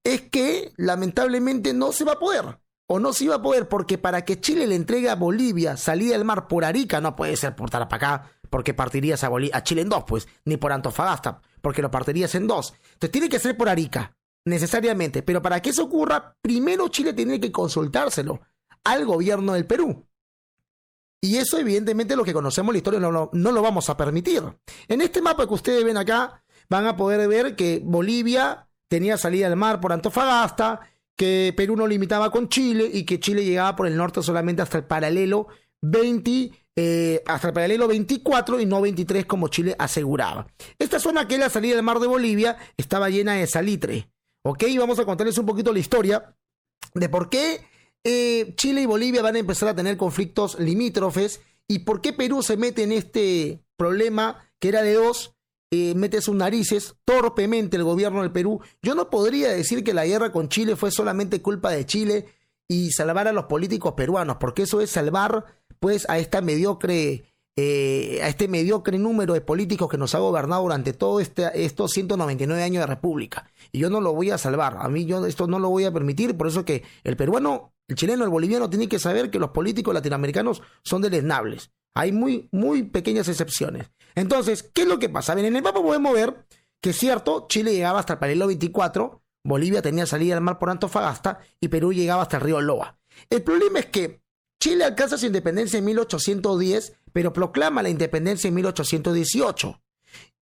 es 0.04 0.22
que 0.22 0.72
lamentablemente 0.78 1.74
no 1.74 1.92
se 1.92 2.04
va 2.04 2.14
a 2.14 2.20
poder 2.20 2.60
o 2.86 3.00
no 3.00 3.12
se 3.12 3.24
iba 3.24 3.36
a 3.36 3.42
poder 3.42 3.68
porque 3.68 3.98
para 3.98 4.24
que 4.24 4.40
Chile 4.40 4.68
le 4.68 4.76
entregue 4.76 5.10
a 5.10 5.16
Bolivia 5.16 5.76
salida 5.76 6.16
al 6.16 6.26
mar 6.26 6.48
por 6.48 6.64
Arica, 6.64 7.02
no 7.02 7.16
puede 7.16 7.36
ser 7.38 7.56
por 7.56 7.72
Tarapacá, 7.72 8.30
porque 8.52 8.76
partirías 8.76 9.24
a, 9.24 9.32
a 9.54 9.64
Chile 9.64 9.82
en 9.82 9.90
dos, 9.90 10.04
pues, 10.06 10.28
ni 10.46 10.58
por 10.58 10.72
Antofagasta, 10.72 11.42
porque 11.62 11.82
lo 11.82 11.90
partirías 11.90 12.36
en 12.36 12.46
dos. 12.46 12.76
Entonces 12.94 13.12
tiene 13.12 13.30
que 13.30 13.40
ser 13.40 13.58
por 13.58 13.68
Arica, 13.68 14.16
necesariamente. 14.46 15.24
Pero 15.24 15.42
para 15.42 15.62
que 15.62 15.70
eso 15.70 15.84
ocurra, 15.84 16.36
primero 16.42 16.88
Chile 16.90 17.14
tiene 17.14 17.40
que 17.40 17.52
consultárselo 17.52 18.42
al 18.84 19.06
gobierno 19.06 19.54
del 19.54 19.66
Perú. 19.66 20.06
Y 21.22 21.38
eso, 21.38 21.58
evidentemente, 21.58 22.18
lo 22.18 22.26
que 22.26 22.34
conocemos 22.34 22.74
la 22.74 22.78
historia 22.80 23.00
no 23.00 23.30
lo, 23.32 23.62
vamos 23.62 23.90
a 23.90 23.96
permitir. 23.96 24.44
En 24.90 25.02
este 25.02 25.22
mapa 25.22 25.48
que 25.48 25.54
ustedes 25.54 25.84
ven 25.84 25.96
acá, 25.96 26.44
van 26.70 26.86
a 26.86 26.98
poder 26.98 27.26
ver 27.30 27.56
que 27.56 27.82
Bolivia 27.82 28.68
tenía 28.90 29.18
salida 29.18 29.48
al 29.48 29.56
mar 29.56 29.80
por 29.80 29.94
Antofagasta, 29.94 30.82
que 31.16 31.54
Perú 31.56 31.78
no 31.78 31.88
limitaba 31.88 32.30
con 32.30 32.50
Chile 32.50 32.90
y 32.92 33.06
que 33.06 33.22
Chile 33.22 33.46
llegaba 33.46 33.76
por 33.76 33.88
el 33.88 33.96
norte 33.96 34.22
solamente 34.22 34.62
hasta 34.62 34.80
el 34.80 34.84
paralelo 34.84 35.48
20 35.82 36.52
eh, 36.76 37.22
hasta 37.28 37.50
el 37.50 37.54
paralelo 37.54 37.88
24 37.88 38.60
y 38.60 38.66
no 38.66 38.82
23 38.82 39.26
como 39.26 39.48
Chile 39.48 39.76
aseguraba. 39.78 40.48
Esta 40.80 41.00
zona 41.00 41.28
que 41.28 41.36
es 41.36 41.40
la 41.40 41.50
salida 41.50 41.76
del 41.76 41.84
mar 41.84 42.00
de 42.00 42.08
Bolivia 42.08 42.58
estaba 42.78 43.10
llena 43.10 43.34
de 43.34 43.48
salitre. 43.48 44.10
Ok, 44.46 44.64
vamos 44.78 45.00
a 45.00 45.06
contarles 45.06 45.38
un 45.38 45.46
poquito 45.46 45.72
la 45.72 45.80
historia 45.80 46.36
de 46.94 47.08
por 47.08 47.30
qué 47.30 47.66
eh, 48.04 48.54
Chile 48.58 48.82
y 48.82 48.86
Bolivia 48.86 49.22
van 49.22 49.38
a 49.38 49.40
empezar 49.40 49.70
a 49.70 49.76
tener 49.76 49.96
conflictos 49.96 50.60
limítrofes 50.60 51.40
y 51.66 51.80
por 51.80 52.02
qué 52.02 52.12
Perú 52.12 52.44
se 52.44 52.58
mete 52.58 52.84
en 52.84 52.92
este 52.92 53.64
problema 53.78 54.50
que 54.60 54.68
era 54.68 54.82
de 54.82 54.96
dos, 54.96 55.34
eh, 55.72 55.94
mete 55.96 56.22
sus 56.22 56.36
narices 56.36 56.96
torpemente 57.06 57.78
el 57.78 57.86
gobierno 57.86 58.22
del 58.22 58.34
Perú. 58.34 58.60
Yo 58.82 58.96
no 58.96 59.10
podría 59.10 59.50
decir 59.50 59.82
que 59.82 59.94
la 59.94 60.06
guerra 60.06 60.34
con 60.34 60.50
Chile 60.50 60.76
fue 60.76 60.92
solamente 60.92 61.42
culpa 61.42 61.72
de 61.72 61.86
Chile 61.86 62.26
y 62.68 62.92
salvar 62.92 63.30
a 63.30 63.34
los 63.34 63.46
políticos 63.46 63.94
peruanos, 63.94 64.38
porque 64.42 64.64
eso 64.64 64.82
es 64.82 64.90
salvar 64.90 65.46
pues 65.80 66.10
a 66.10 66.18
esta 66.18 66.42
mediocre 66.42 67.24
eh, 67.56 68.20
a 68.24 68.30
este 68.30 68.48
mediocre 68.48 68.98
número 68.98 69.34
de 69.34 69.42
políticos 69.42 69.90
que 69.90 69.98
nos 69.98 70.16
ha 70.16 70.20
gobernado 70.20 70.64
durante 70.64 70.94
todos 70.94 71.22
este, 71.22 71.66
estos 71.66 71.92
199 71.92 72.64
años 72.64 72.82
de 72.82 72.88
república. 72.88 73.50
Y 73.72 73.80
yo 73.80 73.90
no 73.90 74.02
lo 74.02 74.14
voy 74.14 74.32
a 74.32 74.38
salvar. 74.38 74.78
A 74.80 74.90
mí 74.90 75.06
yo 75.06 75.26
esto 75.26 75.48
no 75.48 75.60
lo 75.60 75.70
voy 75.70 75.86
a 75.86 75.92
permitir. 75.92 76.36
Por 76.36 76.48
eso 76.48 76.66
que 76.66 76.84
el 77.04 77.16
peruano, 77.16 77.74
el 77.88 77.96
chileno, 77.96 78.24
el 78.24 78.30
boliviano 78.30 78.70
tiene 78.70 78.88
que 78.88 79.00
saber 79.00 79.30
que 79.30 79.40
los 79.40 79.52
políticos 79.52 79.94
latinoamericanos 79.94 80.62
son 80.84 81.02
deleznables. 81.02 81.72
Hay 81.94 82.12
muy, 82.12 82.50
muy 82.52 82.84
pequeñas 82.84 83.28
excepciones. 83.28 83.92
Entonces, 84.16 84.64
¿qué 84.64 84.82
es 84.82 84.88
lo 84.88 84.98
que 84.98 85.10
pasa? 85.10 85.36
Bien, 85.36 85.48
en 85.48 85.56
el 85.56 85.62
mapa 85.62 85.82
podemos 85.82 86.14
ver 86.14 86.46
que 86.84 86.90
es 86.90 86.98
cierto, 86.98 87.46
Chile 87.48 87.72
llegaba 87.72 88.00
hasta 88.00 88.14
el 88.14 88.20
paralelo 88.20 88.48
24, 88.48 89.22
Bolivia 89.46 89.82
tenía 89.82 90.06
salida 90.06 90.36
al 90.36 90.42
mar 90.42 90.60
por 90.60 90.70
Antofagasta 90.70 91.40
y 91.62 91.70
Perú 91.70 91.94
llegaba 91.94 92.24
hasta 92.24 92.38
el 92.38 92.44
río 92.44 92.60
Loa. 92.60 93.00
El 93.30 93.42
problema 93.42 93.80
es 93.80 93.86
que 93.86 94.22
Chile 94.60 94.84
alcanza 94.84 95.18
su 95.18 95.26
independencia 95.26 95.80
en 95.80 95.86
1810, 95.86 96.98
pero 97.14 97.32
proclama 97.32 97.84
la 97.84 97.90
independencia 97.90 98.48
en 98.48 98.56
1818. 98.56 99.82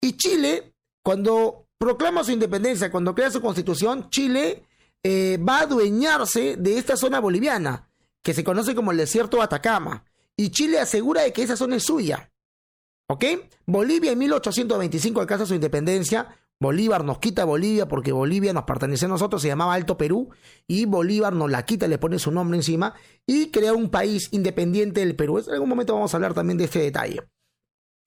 Y 0.02 0.18
Chile, 0.18 0.74
cuando 1.04 1.68
proclama 1.78 2.24
su 2.24 2.32
independencia, 2.32 2.90
cuando 2.90 3.14
crea 3.14 3.30
su 3.30 3.42
constitución, 3.42 4.10
Chile 4.10 4.64
eh, 5.04 5.38
va 5.38 5.60
a 5.60 5.64
adueñarse 5.64 6.56
de 6.58 6.78
esta 6.78 6.96
zona 6.96 7.20
boliviana, 7.20 7.90
que 8.24 8.34
se 8.34 8.44
conoce 8.44 8.74
como 8.74 8.92
el 8.92 8.98
desierto 8.98 9.38
de 9.38 9.44
Atacama. 9.44 10.06
Y 10.38 10.50
Chile 10.50 10.80
asegura 10.80 11.22
de 11.22 11.34
que 11.34 11.44
esa 11.44 11.58
zona 11.58 11.76
es 11.76 11.84
suya. 11.84 12.32
¿Ok? 13.08 13.26
Bolivia 13.66 14.14
en 14.14 14.20
1825 14.20 15.20
alcanza 15.20 15.46
su 15.46 15.54
independencia, 15.54 16.38
Bolívar 16.62 17.04
nos 17.04 17.18
quita 17.18 17.44
Bolivia 17.44 17.88
porque 17.88 18.12
Bolivia 18.12 18.54
nos 18.54 18.66
pertenece 18.66 19.06
a 19.06 19.10
nosotros, 19.10 19.42
se 19.42 19.48
llamaba 19.48 19.74
Alto 19.74 19.98
Perú, 19.98 20.30
y 20.68 20.86
Bolívar 20.86 21.34
nos 21.34 21.50
la 21.50 21.66
quita, 21.66 21.88
le 21.88 21.98
pone 21.98 22.20
su 22.20 22.32
nombre 22.32 22.56
encima, 22.56 22.94
y 23.26 23.50
crea 23.50 23.74
un 23.74 23.90
país 23.90 24.30
independiente 24.32 25.00
del 25.00 25.16
Perú. 25.16 25.40
En 25.40 25.54
algún 25.54 25.68
momento 25.68 25.96
vamos 25.96 26.14
a 26.14 26.18
hablar 26.18 26.36
también 26.36 26.60
de 26.60 26.66
este 26.66 26.78
detalle. 26.78 27.24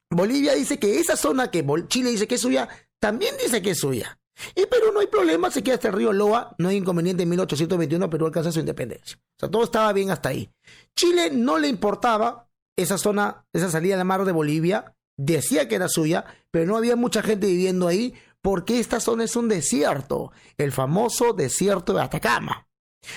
Bolivia 0.09 0.55
dice 0.55 0.79
que 0.79 1.01
esa 1.01 1.17
zona 1.17 1.51
que 1.51 1.67
Chile 1.89 2.11
dice 2.11 2.29
que 2.29 2.37
es 2.37 2.41
suya, 2.41 2.69
también 3.01 3.35
dice 3.43 3.61
que 3.61 3.71
es 3.71 3.79
suya. 3.79 4.21
Y 4.55 4.67
Perú 4.67 4.93
no 4.93 5.01
hay 5.01 5.09
problema, 5.09 5.51
se 5.51 5.65
queda 5.65 5.75
hasta 5.75 5.89
el 5.89 5.95
río 5.95 6.13
Loa, 6.13 6.55
no 6.59 6.69
hay 6.69 6.77
inconveniente 6.77 7.25
en 7.25 7.31
1821, 7.31 8.09
Perú 8.09 8.27
alcanza 8.27 8.53
su 8.53 8.61
independencia. 8.61 9.17
O 9.17 9.41
sea, 9.41 9.51
todo 9.51 9.65
estaba 9.65 9.93
bien 9.93 10.13
hasta 10.13 10.29
ahí. 10.29 10.49
Chile 10.95 11.31
no 11.33 11.59
le 11.59 11.67
importaba 11.67 12.49
esa 12.77 12.99
zona, 12.99 13.47
esa 13.53 13.69
salida 13.69 13.97
del 13.97 14.07
mar 14.07 14.25
de 14.25 14.31
Bolivia, 14.31 14.95
decía 15.17 15.67
que 15.67 15.75
era 15.75 15.89
suya, 15.89 16.25
pero 16.53 16.67
no 16.67 16.77
había 16.77 16.95
mucha 16.95 17.21
gente 17.21 17.49
viviendo 17.49 17.89
ahí 17.89 18.15
porque 18.45 18.79
esta 18.79 19.01
zona 19.01 19.25
es 19.25 19.37
un 19.37 19.49
desierto, 19.49 20.31
el 20.59 20.71
famoso 20.71 21.33
desierto 21.33 21.95
de 21.95 22.03
Atacama. 22.03 22.69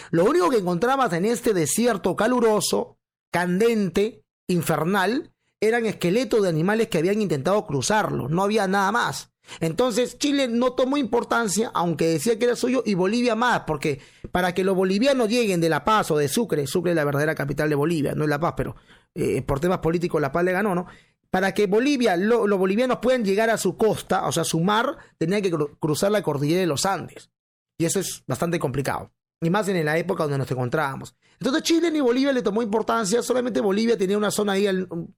Lo 0.09 0.23
único 0.23 0.49
que 0.49 0.55
encontrabas 0.55 1.11
en 1.11 1.25
este 1.25 1.53
desierto 1.53 2.15
caluroso, 2.15 2.97
candente, 3.29 4.23
infernal, 4.47 5.33
eran 5.59 5.85
esqueletos 5.85 6.43
de 6.43 6.47
animales 6.47 6.87
que 6.87 6.99
habían 6.99 7.21
intentado 7.21 7.65
cruzarlo, 7.67 8.29
no 8.29 8.41
había 8.41 8.67
nada 8.67 8.89
más. 8.93 9.33
Entonces 9.59 10.17
Chile 10.17 10.47
no 10.47 10.71
tomó 10.71 10.95
importancia, 10.95 11.71
aunque 11.73 12.05
decía 12.05 12.39
que 12.39 12.45
era 12.45 12.55
suyo, 12.55 12.81
y 12.85 12.93
Bolivia 12.93 13.35
más, 13.35 13.63
porque 13.67 13.99
para 14.31 14.53
que 14.53 14.63
los 14.63 14.77
bolivianos 14.77 15.27
lleguen 15.27 15.59
de 15.59 15.67
La 15.67 15.83
Paz 15.83 16.09
o 16.09 16.17
de 16.17 16.29
Sucre, 16.29 16.65
Sucre 16.67 16.91
es 16.91 16.95
la 16.95 17.03
verdadera 17.03 17.35
capital 17.35 17.67
de 17.67 17.75
Bolivia, 17.75 18.15
no 18.15 18.23
es 18.23 18.29
La 18.29 18.39
Paz, 18.39 18.53
pero 18.55 18.77
eh, 19.13 19.41
por 19.41 19.59
temas 19.59 19.79
políticos 19.79 20.21
La 20.21 20.31
Paz 20.31 20.45
le 20.45 20.53
ganó, 20.53 20.73
¿no? 20.73 20.87
Para 21.29 21.53
que 21.53 21.67
Bolivia, 21.67 22.15
los 22.15 22.57
bolivianos 22.57 22.99
puedan 22.99 23.23
llegar 23.23 23.49
a 23.49 23.57
su 23.57 23.77
costa, 23.77 24.27
o 24.27 24.31
sea, 24.31 24.43
su 24.43 24.59
mar, 24.59 24.97
tenían 25.17 25.41
que 25.41 25.51
cruzar 25.79 26.11
la 26.11 26.21
cordillera 26.21 26.61
de 26.61 26.67
los 26.67 26.85
Andes. 26.85 27.29
Y 27.77 27.85
eso 27.85 27.99
es 27.99 28.23
bastante 28.27 28.59
complicado. 28.59 29.11
Y 29.41 29.49
más 29.49 29.67
en 29.67 29.85
la 29.85 29.97
época 29.97 30.23
donde 30.23 30.39
nos 30.39 30.49
encontrábamos. 30.49 31.15
Entonces 31.39 31.61
Chile 31.63 31.91
ni 31.91 32.01
Bolivia 32.01 32.33
le 32.33 32.41
tomó 32.41 32.63
importancia, 32.63 33.21
solamente 33.21 33.61
Bolivia 33.61 33.97
tenía 33.97 34.17
una 34.17 34.31
zona 34.31 34.53
ahí 34.53 34.67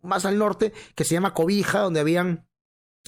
más 0.01 0.25
al 0.25 0.37
norte 0.37 0.73
que 0.93 1.05
se 1.05 1.13
llama 1.13 1.33
Cobija, 1.33 1.79
donde 1.79 2.01
habían 2.01 2.45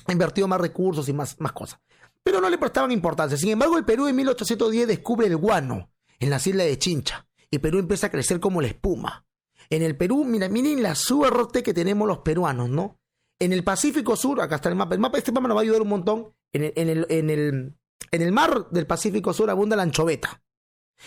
invertido 0.07 0.47
más 0.47 0.61
recursos 0.61 1.09
y 1.09 1.13
más, 1.13 1.39
más 1.39 1.51
cosas. 1.51 1.79
Pero 2.23 2.39
no 2.39 2.49
le 2.49 2.57
prestaban 2.57 2.91
importancia. 2.91 3.37
Sin 3.37 3.49
embargo, 3.49 3.77
el 3.77 3.83
Perú 3.83 4.07
en 4.07 4.15
1810 4.15 4.87
descubre 4.87 5.27
el 5.27 5.35
guano 5.35 5.91
en 6.19 6.29
la 6.29 6.37
isla 6.37 6.63
de 6.63 6.77
Chincha. 6.77 7.27
Y 7.49 7.59
Perú 7.59 7.79
empieza 7.79 8.07
a 8.07 8.11
crecer 8.11 8.39
como 8.39 8.61
la 8.61 8.67
espuma. 8.67 9.25
En 9.71 9.81
el 9.81 9.95
Perú, 9.95 10.25
mira, 10.25 10.49
miren 10.49 10.83
la 10.83 10.95
suerte 10.95 11.63
que 11.63 11.73
tenemos 11.73 12.05
los 12.05 12.19
peruanos, 12.19 12.69
¿no? 12.69 12.99
En 13.39 13.53
el 13.53 13.63
Pacífico 13.63 14.17
Sur, 14.17 14.41
acá 14.41 14.55
está 14.55 14.69
el 14.69 14.75
mapa. 14.75 14.93
El 14.93 14.99
mapa, 14.99 15.17
este 15.17 15.31
mapa 15.31 15.47
nos 15.47 15.55
va 15.55 15.61
a 15.61 15.63
ayudar 15.63 15.81
un 15.81 15.87
montón. 15.87 16.33
En 16.51 16.65
el, 16.65 16.73
en 16.75 16.89
el, 16.89 17.05
en 17.09 17.29
el, 17.29 17.73
en 18.11 18.21
el 18.21 18.31
mar 18.33 18.69
del 18.69 18.85
Pacífico 18.85 19.33
Sur 19.33 19.49
abunda 19.49 19.77
la 19.77 19.83
anchoveta. 19.83 20.43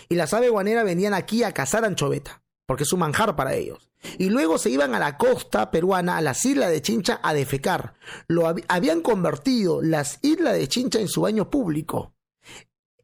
Y 0.09 0.15
las 0.15 0.33
aves 0.33 0.49
guaneras 0.49 0.83
venían 0.83 1.13
aquí 1.13 1.43
a 1.43 1.53
cazar 1.53 1.85
anchoveta, 1.85 2.43
porque 2.65 2.83
es 2.83 2.91
un 2.91 2.99
manjar 2.99 3.35
para 3.35 3.53
ellos. 3.53 3.91
Y 4.17 4.29
luego 4.29 4.57
se 4.57 4.71
iban 4.71 4.95
a 4.95 4.99
la 4.99 5.15
costa 5.15 5.69
peruana, 5.69 6.17
a 6.17 6.21
las 6.21 6.43
islas 6.43 6.71
de 6.71 6.81
Chincha, 6.81 7.19
a 7.21 7.35
defecar. 7.35 7.93
Lo 8.27 8.51
habían 8.67 9.01
convertido 9.01 9.83
las 9.83 10.17
islas 10.23 10.57
de 10.57 10.67
Chincha 10.67 10.99
en 10.99 11.07
su 11.07 11.21
baño 11.21 11.51
público. 11.51 12.15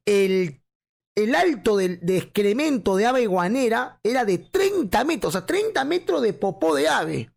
El 0.05 0.60
el 1.15 1.35
alto 1.35 1.77
de, 1.77 1.99
excremento 2.07 2.95
de 2.95 3.05
ave 3.05 3.27
guanera 3.27 3.99
era 4.03 4.25
de 4.25 4.37
30 4.37 5.03
metros, 5.03 5.35
o 5.35 5.39
sea, 5.39 5.45
30 5.45 5.83
metros 5.85 6.21
de 6.21 6.33
popó 6.33 6.75
de 6.75 6.87
ave. 6.87 7.31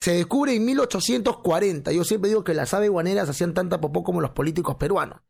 Se 0.00 0.12
descubre 0.12 0.54
en 0.54 0.64
1840. 0.64 1.92
Yo 1.92 2.04
siempre 2.04 2.28
digo 2.28 2.44
que 2.44 2.54
las 2.54 2.72
aves 2.74 2.90
guaneras 2.90 3.28
hacían 3.28 3.54
tanta 3.54 3.80
popó 3.80 4.04
como 4.04 4.20
los 4.20 4.30
políticos 4.30 4.76
peruanos. 4.76 5.20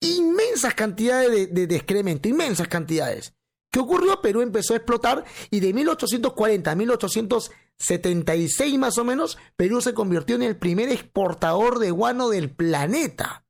Inmensas 0.00 0.74
cantidades 0.74 1.52
de, 1.52 1.66
de 1.66 1.76
excremento, 1.76 2.28
inmensas 2.28 2.68
cantidades. 2.68 3.34
¿Qué 3.70 3.80
ocurrió? 3.80 4.20
Perú 4.20 4.42
empezó 4.42 4.74
a 4.74 4.76
explotar 4.76 5.24
y 5.50 5.60
de 5.60 5.72
1840 5.72 6.70
a 6.70 6.74
1876 6.74 8.78
más 8.78 8.98
o 8.98 9.04
menos, 9.04 9.38
Perú 9.56 9.80
se 9.80 9.94
convirtió 9.94 10.36
en 10.36 10.42
el 10.42 10.56
primer 10.56 10.90
exportador 10.90 11.78
de 11.78 11.90
guano 11.90 12.28
del 12.28 12.50
planeta. 12.50 13.45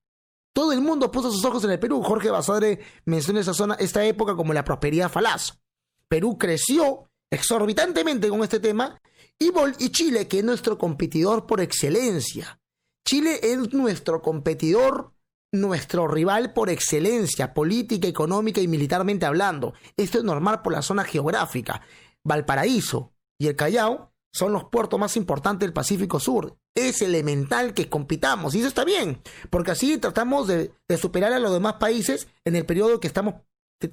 Todo 0.57 0.73
el 0.73 0.81
mundo 0.81 1.11
puso 1.11 1.31
sus 1.31 1.45
ojos 1.45 1.63
en 1.65 1.73
el 1.73 1.79
Perú. 1.79 2.03
Jorge 2.03 2.31
Basadre 2.31 2.81
menciona 3.05 3.41
esa 3.41 3.53
zona, 3.53 3.75
esta 3.75 4.03
época 4.07 4.35
como 4.35 4.55
la 4.55 4.65
prosperidad 4.65 5.11
falaz. 5.11 5.61
Perú 6.09 6.39
creció 6.39 7.11
exorbitantemente 7.31 8.31
con 8.31 8.43
este 8.43 8.59
tema 8.59 8.99
y, 9.39 9.53
y 9.79 9.91
Chile, 9.91 10.27
que 10.29 10.39
es 10.39 10.45
nuestro 10.45 10.79
competidor 10.79 11.45
por 11.45 11.61
excelencia. 11.61 12.59
Chile 13.07 13.39
es 13.43 13.75
nuestro 13.75 14.23
competidor 14.23 15.13
nuestro 15.53 16.09
rival 16.09 16.55
por 16.55 16.71
excelencia, 16.71 17.53
política, 17.53 18.09
económica 18.09 18.63
y 18.63 18.67
militarmente 18.67 19.27
hablando. 19.27 19.75
Esto 19.99 20.17
es 20.17 20.25
normal 20.25 20.63
por 20.63 20.73
la 20.73 20.81
zona 20.81 21.05
geográfica. 21.05 21.83
Valparaíso 22.25 23.13
y 23.39 23.49
el 23.49 23.57
Callao 23.57 24.15
son 24.37 24.53
los 24.53 24.65
puertos 24.65 25.01
más 25.01 25.17
importantes 25.17 25.67
del 25.67 25.73
Pacífico 25.73 26.21
Sur. 26.21 26.59
Es 26.75 27.01
elemental 27.01 27.73
que 27.73 27.89
compitamos 27.89 28.55
y 28.55 28.59
eso 28.59 28.69
está 28.69 28.85
bien, 28.85 29.23
porque 29.49 29.71
así 29.71 29.97
tratamos 29.97 30.47
de, 30.47 30.73
superar 31.01 31.33
a 31.33 31.39
los 31.39 31.53
demás 31.53 31.75
países 31.75 32.29
en 32.45 32.55
el 32.55 32.67
periodo 32.67 33.01
que 33.01 33.07
estamos 33.07 33.37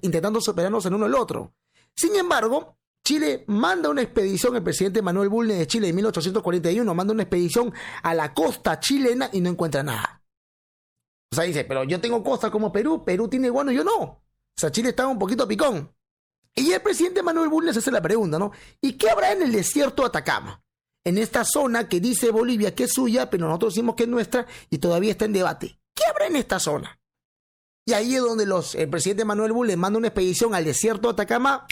intentando 0.02 0.42
superarnos 0.42 0.86
en 0.86 0.96
uno 0.96 1.06
el 1.06 1.16
otro. 1.16 1.54
Sin 1.96 2.16
embargo, 2.16 2.78
Chile 3.06 3.46
manda 3.48 3.90
una 3.90 4.02
expedición, 4.02 4.56
el 4.58 4.64
presidente 4.64 5.02
Manuel 5.02 5.30
Bulnes 5.30 5.60
de 5.60 5.68
Chile 5.68 5.88
en 5.88 5.96
1841 5.96 6.94
manda 6.94 7.14
una 7.14 7.24
expedición 7.24 7.74
a 8.02 8.14
la 8.14 8.34
costa 8.34 8.80
chilena 8.80 9.30
y 9.32 9.40
no 9.40 9.50
encuentra 9.50 9.82
nada. 9.82 10.24
O 11.32 11.36
sea, 11.36 11.46
dice, 11.46 11.64
pero 11.64 11.86
yo 11.86 12.02
tengo 12.02 12.22
costa 12.22 12.52
como 12.52 12.72
Perú, 12.72 13.04
Perú 13.06 13.30
tiene 13.30 13.50
guano, 13.50 13.72
yo 13.72 13.84
no. 13.84 13.96
O 13.96 14.22
sea, 14.58 14.72
Chile 14.72 14.90
estaba 14.90 15.10
un 15.10 15.20
poquito 15.20 15.48
picón. 15.48 15.90
Y 16.56 16.72
el 16.72 16.82
presidente 16.82 17.24
Manuel 17.24 17.50
Bulnes 17.50 17.78
hace 17.78 17.92
la 17.92 18.02
pregunta, 18.02 18.38
¿no? 18.38 18.52
¿Y 18.82 18.94
qué 18.94 19.10
habrá 19.10 19.32
en 19.32 19.42
el 19.42 19.52
desierto 19.52 20.04
de 20.04 20.10
Atacama? 20.10 20.64
En 21.04 21.18
esta 21.18 21.44
zona 21.44 21.90
que 21.90 22.00
dice 22.00 22.32
Bolivia 22.32 22.74
que 22.76 22.86
es 22.86 22.94
suya, 22.94 23.30
pero 23.30 23.48
nosotros 23.48 23.74
decimos 23.74 23.96
que 23.96 24.04
es 24.04 24.10
nuestra 24.10 24.46
y 24.70 24.78
todavía 24.78 25.12
está 25.12 25.26
en 25.26 25.34
debate. 25.34 25.80
¿Qué 25.94 26.04
habrá 26.10 26.28
en 26.28 26.36
esta 26.36 26.60
zona? 26.60 27.00
Y 27.86 27.94
ahí 27.94 28.16
es 28.16 28.22
donde 28.22 28.46
los, 28.46 28.76
el 28.76 28.90
presidente 28.90 29.26
Manuel 29.26 29.52
Bulnes 29.52 29.78
manda 29.78 30.00
una 30.00 30.08
expedición 30.08 30.56
al 30.56 30.64
desierto 30.64 31.10
de 31.10 31.14
Atacama 31.14 31.68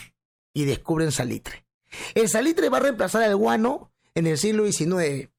y 0.53 0.65
descubren 0.65 1.11
salitre. 1.11 1.65
El 2.13 2.27
salitre 2.27 2.69
va 2.69 2.77
a 2.77 2.81
reemplazar 2.81 3.23
al 3.23 3.35
guano 3.35 3.93
en 4.15 4.27
el 4.27 4.38
siglo 4.38 4.69
XIX. 4.69 5.29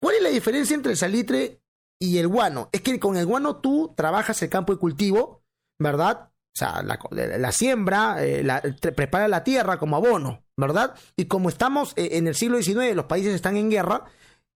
¿Cuál 0.00 0.16
es 0.16 0.22
la 0.22 0.30
diferencia 0.30 0.74
entre 0.74 0.92
el 0.92 0.98
salitre 0.98 1.60
y 1.98 2.18
el 2.18 2.28
guano. 2.28 2.68
Es 2.72 2.82
que 2.82 2.98
con 3.00 3.16
el 3.16 3.26
guano 3.26 3.56
tú 3.56 3.92
trabajas 3.96 4.40
el 4.42 4.50
campo 4.50 4.72
de 4.72 4.78
cultivo, 4.78 5.42
¿verdad? 5.78 6.27
O 6.54 6.58
sea, 6.58 6.82
la, 6.82 7.52
siembra, 7.52 8.16
eh, 8.18 8.44
prepara 8.80 9.28
la 9.28 9.44
tierra 9.44 9.78
como 9.78 9.96
abono, 9.96 10.42
¿verdad? 10.56 10.94
Y 11.16 11.26
como 11.26 11.48
estamos 11.48 11.92
eh, 11.94 12.10
en 12.12 12.26
el 12.26 12.34
siglo 12.34 12.60
XIX, 12.60 12.96
los 12.96 13.04
países 13.04 13.34
están 13.34 13.56
en 13.56 13.70
guerra, 13.70 14.04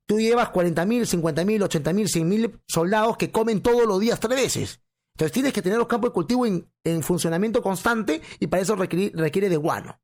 tú 0.06 0.18
llevas 0.18 0.50
40.000, 0.50 1.22
50.000, 1.22 1.82
80.000, 1.82 2.24
mil 2.24 2.60
soldados 2.66 3.16
que 3.16 3.30
comen 3.30 3.62
todos 3.62 3.86
los 3.86 4.00
días 4.00 4.18
tres 4.18 4.36
veces. 4.36 4.80
Entonces 5.14 5.32
tienes 5.32 5.52
que 5.52 5.62
tener 5.62 5.78
los 5.78 5.86
campos 5.86 6.10
de 6.10 6.14
cultivo 6.14 6.44
en, 6.44 7.02
funcionamiento 7.02 7.62
constante 7.62 8.20
y 8.40 8.48
para 8.48 8.62
eso 8.62 8.74
requiere, 8.74 9.12
requiere 9.14 9.48
de 9.48 9.56
guano. 9.56 10.00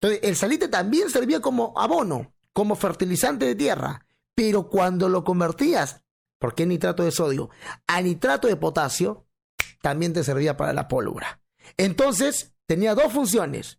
Entonces 0.00 0.28
el 0.28 0.36
salite 0.36 0.68
también 0.68 1.08
servía 1.08 1.40
como 1.40 1.72
abono, 1.76 2.34
como 2.52 2.76
fertilizante 2.76 3.46
de 3.46 3.54
tierra, 3.54 4.04
pero 4.34 4.68
cuando 4.68 5.08
lo 5.08 5.24
convertías 5.24 6.02
¿Por 6.38 6.54
qué 6.54 6.66
nitrato 6.66 7.04
de 7.04 7.10
sodio? 7.10 7.50
A 7.86 8.00
nitrato 8.00 8.48
de 8.48 8.56
potasio 8.56 9.26
también 9.80 10.12
te 10.12 10.24
servía 10.24 10.56
para 10.56 10.72
la 10.72 10.88
pólvora. 10.88 11.40
Entonces, 11.76 12.52
tenía 12.66 12.94
dos 12.94 13.12
funciones. 13.12 13.78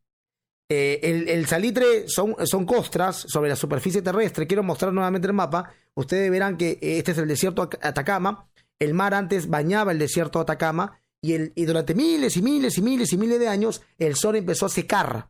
Eh, 0.72 1.25
el, 1.27 1.48
salitre 1.48 2.08
son, 2.08 2.36
son, 2.46 2.65
costras 2.65 3.25
sobre 3.27 3.50
la 3.50 3.56
superficie 3.56 4.03
terrestre. 4.03 4.46
Quiero 4.46 4.62
mostrar 4.62 4.94
nuevamente 4.94 5.27
el 5.27 5.34
mapa. 5.34 5.74
Ustedes 5.96 6.29
verán 6.29 6.58
que 6.58 6.77
este 6.82 7.12
es 7.12 7.18
el 7.18 7.27
desierto 7.27 7.70
Atacama. 7.82 8.48
El 8.77 8.94
mar 8.94 9.13
antes 9.13 9.50
bañaba 9.50 9.91
el 9.91 10.00
desierto 10.00 10.39
Atacama 10.39 11.00
y, 11.22 11.34
el, 11.34 11.53
durante 11.56 11.96
miles 11.96 12.38
y 12.38 12.44
miles 12.44 12.77
y 12.77 12.82
miles 12.84 13.12
y 13.12 13.18
miles 13.18 13.39
de 13.39 13.48
años 13.48 13.82
el 13.98 14.15
sol 14.15 14.36
empezó 14.36 14.68
a 14.68 14.70
secar. 14.70 15.29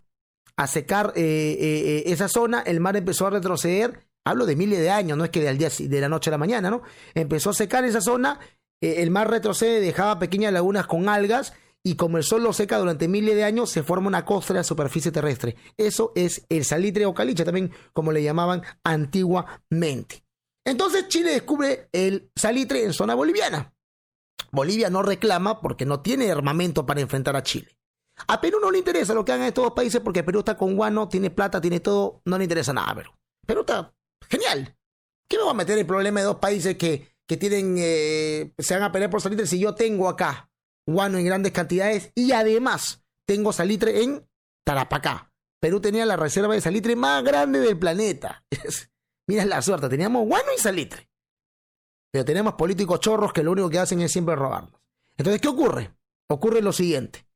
A 0.58 0.68
secar 0.68 1.14
eh, 1.16 1.58
eh, 1.58 2.04
esa 2.08 2.28
zona, 2.28 2.62
el 2.62 2.82
mar 2.82 2.98
empezó 2.98 3.28
a 3.28 3.30
retroceder 3.30 4.10
Hablo 4.26 4.46
de 4.46 4.56
miles 4.56 4.80
de 4.80 4.90
años, 4.90 5.18
no 5.18 5.24
es 5.24 5.30
que 5.32 5.42
de, 5.42 5.54
día, 5.56 5.70
de 5.70 6.02
la 6.02 6.10
noche 6.10 6.30
a 6.30 6.32
la 6.32 6.38
mañana, 6.38 6.70
¿no? 6.70 6.82
Empezó 7.16 7.52
a 7.52 7.54
secar 7.54 7.86
esa 7.86 8.02
zona, 8.02 8.40
eh, 8.82 9.02
el 9.02 9.12
mar 9.12 9.30
retrocede, 9.30 9.82
dejaba 9.82 10.20
pequeñas 10.20 10.54
lagunas 10.54 10.88
con 10.88 11.10
algas 11.10 11.54
y 11.84 11.96
como 11.96 12.18
el 12.18 12.24
sol 12.24 12.44
lo 12.44 12.54
seca 12.54 12.78
durante 12.78 13.08
miles 13.08 13.36
de 13.36 13.44
años, 13.44 13.70
se 13.70 13.84
forma 13.84 14.08
una 14.08 14.26
costra 14.26 14.54
en 14.54 14.58
la 14.58 14.64
superficie 14.64 15.12
terrestre. 15.12 15.56
Eso 15.78 16.12
es 16.16 16.46
el 16.50 16.66
salitre 16.66 17.06
o 17.06 17.14
caliche, 17.14 17.46
también 17.46 17.72
como 17.94 18.12
le 18.12 18.24
llamaban 18.24 18.64
antiguamente. 18.84 20.24
Entonces 20.66 21.08
Chile 21.08 21.32
descubre 21.32 21.90
el 21.94 22.30
salitre 22.36 22.84
en 22.84 22.94
zona 22.94 23.16
boliviana. 23.16 23.74
Bolivia 24.52 24.90
no 24.90 25.04
reclama 25.04 25.62
porque 25.62 25.86
no 25.86 26.02
tiene 26.02 26.32
armamento 26.32 26.86
para 26.86 27.02
enfrentar 27.02 27.36
a 27.36 27.44
Chile. 27.44 27.78
A 28.28 28.42
Perú 28.42 28.60
no 28.62 28.72
le 28.72 28.80
interesa 28.80 29.14
lo 29.14 29.24
que 29.24 29.32
hagan 29.32 29.48
estos 29.48 29.64
dos 29.64 29.74
países 29.74 30.02
porque 30.02 30.24
Perú 30.24 30.40
está 30.40 30.58
con 30.58 30.76
guano, 30.76 31.08
tiene 31.08 31.30
plata, 31.30 31.62
tiene 31.62 31.80
todo, 31.80 32.22
no 32.26 32.38
le 32.38 32.44
interesa 32.44 32.74
nada 32.74 32.92
a 32.92 32.96
Perú. 32.96 33.12
Perú 33.46 33.62
está 33.62 33.94
Genial. 34.30 34.76
¿Qué 35.28 35.38
me 35.38 35.44
va 35.44 35.52
a 35.52 35.56
meter 35.56 35.78
el 35.78 35.86
problema 35.86 36.20
de 36.20 36.26
dos 36.28 36.38
países 36.38 36.76
que, 36.78 37.08
que 37.30 37.38
tienen, 37.38 37.76
eh, 37.78 38.54
se 38.58 38.74
van 38.74 38.82
a 38.82 38.92
pelear 38.92 39.12
por 39.12 39.22
salitre 39.22 39.46
si 39.46 39.60
yo 39.60 39.76
tengo 39.76 40.10
acá 40.10 40.50
guano 40.88 41.20
en 41.20 41.26
grandes 41.26 41.52
cantidades 41.52 42.12
y 42.16 42.32
además 42.32 43.04
tengo 43.28 43.54
salitre 43.54 44.02
en 44.02 44.28
Tarapacá? 44.66 45.32
Perú 45.62 45.80
tenía 45.80 46.08
la 46.08 46.18
reserva 46.18 46.56
de 46.56 46.62
salitre 46.62 46.96
más 46.96 47.24
grande 47.24 47.60
del 47.60 47.78
planeta. 47.78 48.44
Mira 49.28 49.46
la 49.46 49.62
suerte, 49.62 49.90
teníamos 49.90 50.26
guano 50.26 50.48
y 50.58 50.60
salitre. 50.60 51.08
Pero 52.12 52.26
tenemos 52.26 52.56
políticos 52.56 53.00
chorros 53.00 53.32
que 53.32 53.44
lo 53.44 53.52
único 53.52 53.70
que 53.70 53.78
hacen 53.78 54.02
es 54.02 54.12
siempre 54.12 54.36
robarnos. 54.36 54.82
Entonces, 55.16 55.40
¿qué 55.40 55.50
ocurre? 55.50 55.94
Ocurre 56.32 56.64
lo 56.64 56.74
siguiente. 56.74 57.28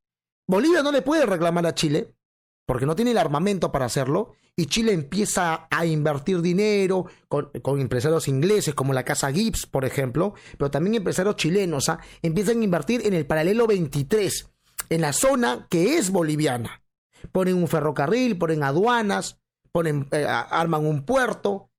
Bolivia 0.48 0.82
no 0.82 0.90
le 0.90 1.02
puede 1.02 1.24
reclamar 1.24 1.66
a 1.66 1.74
Chile 1.74 2.16
porque 2.66 2.86
no 2.86 2.96
tiene 2.96 3.10
el 3.10 3.18
armamento 3.18 3.70
para 3.70 3.86
hacerlo, 3.86 4.32
y 4.56 4.66
Chile 4.66 4.92
empieza 4.92 5.66
a 5.70 5.84
invertir 5.84 6.40
dinero 6.40 7.06
con, 7.28 7.50
empresarios 7.80 8.28
ingleses 8.28 8.74
como 8.74 8.92
la 8.92 9.04
Casa 9.04 9.32
Gibbs, 9.32 9.66
por 9.66 9.84
ejemplo, 9.84 10.34
pero 10.56 10.70
también 10.70 10.94
empresarios 10.94 11.36
chilenos, 11.36 11.88
¿ah? 11.88 11.98
empiezan 12.22 12.60
a 12.60 12.64
invertir 12.64 13.06
en 13.06 13.14
el 13.14 13.26
paralelo 13.26 13.66
23, 13.66 14.48
en 14.90 15.00
la 15.00 15.12
zona 15.12 15.66
que 15.68 15.98
es 15.98 16.10
boliviana. 16.10 16.82
Ponen 17.32 17.56
un 17.56 17.68
ferrocarril, 17.68 18.38
ponen 18.38 18.62
aduanas, 18.62 19.40
eh, 20.12 20.26
arman 20.26 20.86
un 20.86 21.04
puerto, 21.04 21.70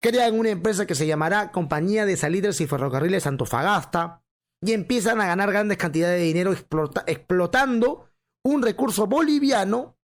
crean 0.00 0.38
una 0.38 0.50
empresa 0.50 0.86
que 0.86 0.94
se 0.94 1.06
llamará 1.06 1.50
Compañía 1.50 2.06
de 2.06 2.16
Salitres 2.16 2.60
y 2.60 2.66
Ferrocarriles 2.66 3.26
Antofagasta, 3.26 4.22
y 4.62 4.72
empiezan 4.72 5.20
a 5.20 5.26
ganar 5.26 5.50
grandes 5.50 5.78
cantidades 5.78 6.20
de 6.20 6.26
dinero 6.26 6.52
explotando 6.52 8.10
un 8.44 8.62
recurso 8.62 9.06
boliviano 9.06 9.96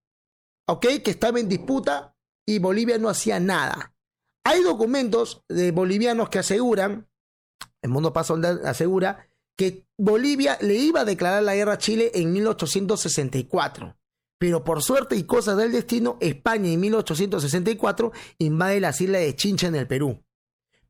¿ok? 0.67 0.87
Que 1.05 1.11
estaba 1.11 1.41
en 1.41 1.49
disputa 1.49 2.17
y 2.47 2.59
Bolivia 2.59 2.99
no 2.99 3.09
hacía 3.09 3.41
nada. 3.41 3.95
Hay 4.45 4.63
documentos 4.63 5.43
de 5.49 5.73
bolivianos 5.73 6.29
que 6.29 6.39
aseguran, 6.39 7.09
el 7.83 7.91
Mundo 7.91 8.13
Paso 8.13 8.39
asegura, 8.65 9.27
que 9.57 9.87
Bolivia 9.99 10.59
le 10.61 10.75
iba 10.75 11.01
a 11.01 11.05
declarar 11.05 11.43
la 11.43 11.55
guerra 11.55 11.75
a 11.75 11.79
Chile 11.79 12.13
en 12.15 12.33
1864. 12.33 13.97
Pero 14.39 14.63
por 14.63 14.83
suerte 14.83 15.17
y 15.17 15.25
cosas 15.25 15.57
del 15.57 15.73
destino, 15.73 16.19
España 16.21 16.71
en 16.71 16.79
1864 16.81 18.13
invade 18.39 18.81
las 18.81 19.01
islas 19.01 19.23
de 19.23 19.35
Chincha 19.35 19.67
en 19.67 19.77
el 19.77 19.87
Perú. 19.87 20.23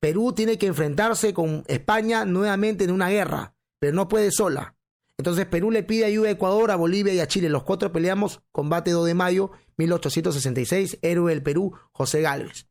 Perú 0.01 0.33
tiene 0.33 0.59
que 0.59 0.67
enfrentarse 0.67 1.33
con 1.33 1.65
España 1.69 2.25
nuevamente 2.25 2.85
en 2.85 2.91
una 2.91 3.09
guerra, 3.09 3.55
pero 3.79 3.95
no 3.95 4.09
puede 4.09 4.33
sola. 4.33 4.77
Entonces 5.17 5.47
Perú 5.47 5.71
le 5.71 5.83
pide 5.83 6.05
ayuda 6.05 6.29
a 6.29 6.33
Ecuador, 6.33 6.71
a 6.71 6.77
Bolivia 6.77 7.15
y 7.15 7.21
a 7.21 7.29
Chile. 7.29 7.49
Los 7.49 7.63
cuatro 7.63 7.93
peleamos, 7.93 8.43
combate 8.53 8.91
2 8.91 9.07
de 9.07 9.15
mayo 9.15 9.53
1866, 9.77 10.99
héroe 11.03 11.33
del 11.33 11.43
Perú, 11.43 11.75
José 11.93 12.23
Gálvez. 12.23 12.67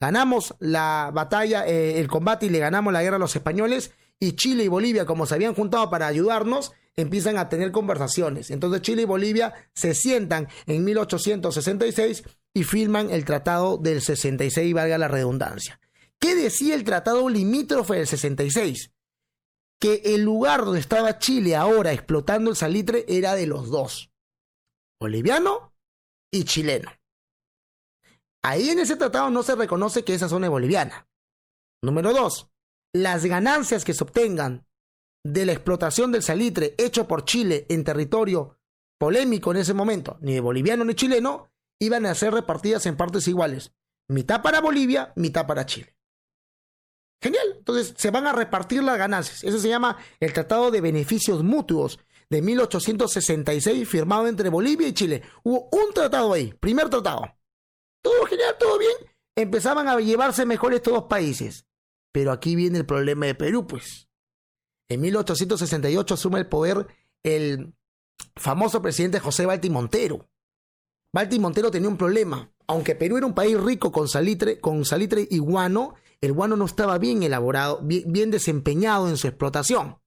Ganamos 0.00 0.54
la 0.58 1.10
batalla, 1.12 1.66
eh, 1.66 2.00
el 2.00 2.08
combate 2.08 2.46
y 2.46 2.50
le 2.50 2.58
ganamos 2.58 2.92
la 2.92 3.02
guerra 3.02 3.16
a 3.16 3.20
los 3.20 3.36
españoles 3.36 3.92
y 4.18 4.32
Chile 4.32 4.64
y 4.64 4.68
Bolivia, 4.68 5.04
como 5.04 5.26
se 5.26 5.34
habían 5.34 5.54
juntado 5.54 5.90
para 5.90 6.06
ayudarnos, 6.06 6.72
empiezan 6.96 7.36
a 7.36 7.48
tener 7.48 7.70
conversaciones. 7.70 8.50
Entonces 8.50 8.82
Chile 8.82 9.02
y 9.02 9.06
Bolivia 9.06 9.54
se 9.74 9.94
sientan 9.94 10.48
en 10.66 10.84
1866 10.84 12.24
y 12.54 12.64
firman 12.64 13.10
el 13.10 13.24
Tratado 13.24 13.76
del 13.78 14.00
66, 14.00 14.74
valga 14.74 14.98
la 14.98 15.08
redundancia. 15.08 15.80
¿Qué 16.18 16.34
decía 16.34 16.74
el 16.74 16.84
Tratado 16.84 17.28
limítrofe 17.28 17.94
del 17.94 18.06
66? 18.06 18.90
que 19.80 20.02
el 20.04 20.22
lugar 20.22 20.64
donde 20.64 20.78
estaba 20.78 21.18
Chile 21.18 21.56
ahora 21.56 21.92
explotando 21.92 22.50
el 22.50 22.56
salitre 22.56 23.06
era 23.08 23.34
de 23.34 23.46
los 23.46 23.70
dos, 23.70 24.12
boliviano 25.00 25.69
y 26.30 26.44
chileno. 26.44 26.90
Ahí 28.42 28.70
en 28.70 28.78
ese 28.78 28.96
tratado 28.96 29.30
no 29.30 29.42
se 29.42 29.54
reconoce 29.54 30.04
que 30.04 30.14
esa 30.14 30.28
zona 30.28 30.46
es 30.46 30.50
boliviana. 30.50 31.06
Número 31.82 32.12
dos, 32.12 32.48
las 32.94 33.24
ganancias 33.24 33.84
que 33.84 33.94
se 33.94 34.04
obtengan 34.04 34.66
de 35.24 35.46
la 35.46 35.52
explotación 35.52 36.12
del 36.12 36.22
salitre 36.22 36.74
hecho 36.78 37.06
por 37.06 37.24
Chile 37.24 37.66
en 37.68 37.84
territorio 37.84 38.58
polémico 38.98 39.50
en 39.50 39.58
ese 39.58 39.74
momento, 39.74 40.18
ni 40.20 40.34
de 40.34 40.40
boliviano 40.40 40.84
ni 40.84 40.94
chileno, 40.94 41.50
iban 41.78 42.06
a 42.06 42.14
ser 42.14 42.34
repartidas 42.34 42.86
en 42.86 42.96
partes 42.96 43.28
iguales. 43.28 43.72
Mitad 44.08 44.42
para 44.42 44.60
Bolivia, 44.60 45.12
mitad 45.16 45.46
para 45.46 45.66
Chile. 45.66 45.96
Genial. 47.22 47.54
Entonces 47.58 47.94
se 47.96 48.10
van 48.10 48.26
a 48.26 48.32
repartir 48.32 48.82
las 48.82 48.98
ganancias. 48.98 49.44
Eso 49.44 49.58
se 49.58 49.68
llama 49.68 49.98
el 50.20 50.32
Tratado 50.32 50.70
de 50.70 50.80
Beneficios 50.80 51.42
Mutuos 51.42 51.98
de 52.30 52.42
1866 52.42 53.88
firmado 53.88 54.26
entre 54.26 54.48
Bolivia 54.48 54.88
y 54.88 54.94
Chile. 54.94 55.22
Hubo 55.42 55.68
un 55.72 55.92
tratado 55.92 56.32
ahí, 56.32 56.54
primer 56.60 56.88
tratado. 56.88 57.22
Todo 58.02 58.24
genial, 58.26 58.56
todo 58.58 58.78
bien. 58.78 58.92
Empezaban 59.36 59.88
a 59.88 59.98
llevarse 59.98 60.46
mejor 60.46 60.72
estos 60.72 60.94
dos 60.94 61.04
países. 61.04 61.66
Pero 62.12 62.32
aquí 62.32 62.56
viene 62.56 62.78
el 62.78 62.86
problema 62.86 63.26
de 63.26 63.34
Perú, 63.34 63.66
pues. 63.66 64.08
En 64.88 65.00
1868 65.00 66.14
asume 66.14 66.38
el 66.40 66.48
poder 66.48 66.86
el 67.22 67.74
famoso 68.36 68.82
presidente 68.82 69.20
José 69.20 69.46
Balti 69.46 69.70
Montero. 69.70 70.28
Balti 71.12 71.38
Montero 71.38 71.70
tenía 71.70 71.88
un 71.88 71.96
problema. 71.96 72.52
Aunque 72.66 72.94
Perú 72.94 73.16
era 73.16 73.26
un 73.26 73.34
país 73.34 73.60
rico 73.60 73.90
con 73.90 74.08
salitre, 74.08 74.60
con 74.60 74.84
salitre 74.84 75.26
y 75.28 75.38
guano, 75.38 75.94
el 76.20 76.32
guano 76.32 76.56
no 76.56 76.64
estaba 76.64 76.98
bien 76.98 77.22
elaborado, 77.22 77.80
bien, 77.82 78.30
desempeñado 78.30 79.08
en 79.08 79.16
su 79.16 79.26
explotación. 79.26 79.98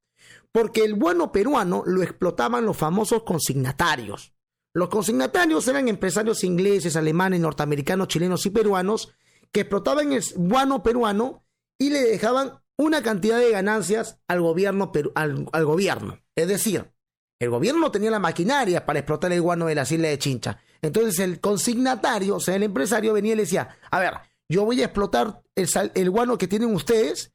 Porque 0.54 0.86
el 0.86 0.94
guano 0.94 1.34
peruano 1.34 1.84
lo 1.86 2.02
explotaban 2.02 2.66
los 2.66 2.78
famosos 2.78 3.24
consignatarios. 3.24 4.34
Los 4.74 4.88
consignatarios 4.88 5.68
eran 5.68 5.90
empresarios 5.90 6.46
ingleses, 6.46 6.96
alemanes, 6.96 7.42
norteamericanos, 7.42 8.08
chilenos 8.08 8.46
y 8.46 8.52
peruanos 8.52 9.14
que 9.52 9.62
explotaban 9.62 10.14
el 10.14 10.24
guano 10.36 10.82
peruano 10.82 11.46
y 11.78 11.90
le 11.90 12.02
dejaban 12.04 12.64
una 12.78 13.04
cantidad 13.04 13.40
de 13.40 13.52
ganancias 13.52 14.20
al 14.28 14.42
gobierno, 14.42 14.92
al, 15.16 15.66
gobierno. 15.66 16.20
Es 16.36 16.48
decir, 16.48 16.92
el 17.40 17.50
gobierno 17.50 17.82
no 17.82 17.92
tenía 17.92 18.10
la 18.10 18.20
maquinaria 18.20 18.86
para 18.86 19.00
explotar 19.00 19.32
el 19.32 19.42
guano 19.42 19.68
de 19.68 19.76
las 19.76 19.92
islas 19.92 20.12
de 20.12 20.20
Chincha. 20.20 20.60
Entonces 20.82 21.20
el 21.20 21.40
consignatario, 21.40 22.38
o 22.38 22.40
sea, 22.40 22.56
el 22.56 22.64
empresario 22.64 23.14
venía 23.14 23.34
y 23.34 23.36
le 23.36 23.44
decía, 23.44 23.78
a 23.92 24.00
ver, 24.00 24.14
yo 24.50 24.66
voy 24.66 24.82
a 24.82 24.86
explotar 24.86 25.42
el, 25.56 25.70
el 25.94 26.10
guano 26.10 26.38
que 26.38 26.48
tienen 26.48 26.74
ustedes, 26.74 27.32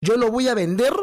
yo 0.00 0.16
lo 0.16 0.30
voy 0.30 0.48
a 0.48 0.54
vender, 0.54 0.94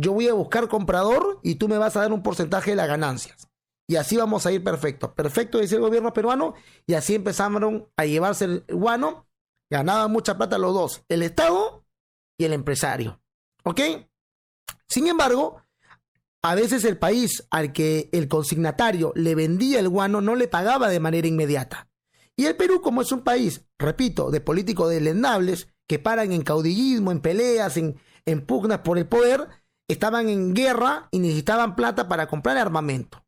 yo 0.00 0.12
voy 0.12 0.28
a 0.28 0.34
buscar 0.34 0.68
comprador 0.68 1.40
y 1.42 1.56
tú 1.56 1.68
me 1.68 1.78
vas 1.78 1.96
a 1.96 2.00
dar 2.00 2.12
un 2.12 2.22
porcentaje 2.22 2.70
de 2.70 2.76
las 2.76 2.88
ganancias. 2.88 3.48
Y 3.86 3.96
así 3.96 4.16
vamos 4.16 4.46
a 4.46 4.52
ir 4.52 4.62
perfecto. 4.62 5.14
Perfecto, 5.14 5.58
dice 5.58 5.74
el 5.74 5.80
gobierno 5.80 6.12
peruano, 6.12 6.54
y 6.86 6.94
así 6.94 7.14
empezaron 7.14 7.88
a 7.96 8.04
llevarse 8.04 8.44
el 8.44 8.64
guano. 8.68 9.26
Ganaban 9.68 10.10
mucha 10.10 10.36
plata 10.36 10.58
los 10.58 10.74
dos, 10.74 11.04
el 11.08 11.22
Estado 11.22 11.84
y 12.38 12.44
el 12.44 12.52
empresario. 12.52 13.20
¿Ok? 13.64 13.80
Sin 14.88 15.06
embargo, 15.06 15.62
a 16.42 16.54
veces 16.54 16.84
el 16.84 16.98
país 16.98 17.46
al 17.50 17.72
que 17.72 18.08
el 18.12 18.28
consignatario 18.28 19.12
le 19.14 19.34
vendía 19.34 19.78
el 19.80 19.88
guano 19.88 20.20
no 20.20 20.34
le 20.34 20.48
pagaba 20.48 20.88
de 20.88 21.00
manera 21.00 21.28
inmediata. 21.28 21.88
Y 22.36 22.46
el 22.46 22.56
Perú, 22.56 22.80
como 22.80 23.02
es 23.02 23.12
un 23.12 23.22
país, 23.22 23.66
repito, 23.78 24.30
de 24.30 24.40
políticos 24.40 24.88
delenables, 24.88 25.68
que 25.86 25.98
paran 25.98 26.32
en 26.32 26.42
caudillismo, 26.42 27.12
en 27.12 27.20
peleas, 27.20 27.76
en, 27.76 28.00
en 28.24 28.46
pugnas 28.46 28.78
por 28.78 28.96
el 28.96 29.06
poder, 29.06 29.48
estaban 29.92 30.28
en 30.28 30.54
guerra 30.54 31.08
y 31.10 31.18
necesitaban 31.18 31.76
plata 31.76 32.08
para 32.08 32.26
comprar 32.26 32.56
armamento. 32.56 33.24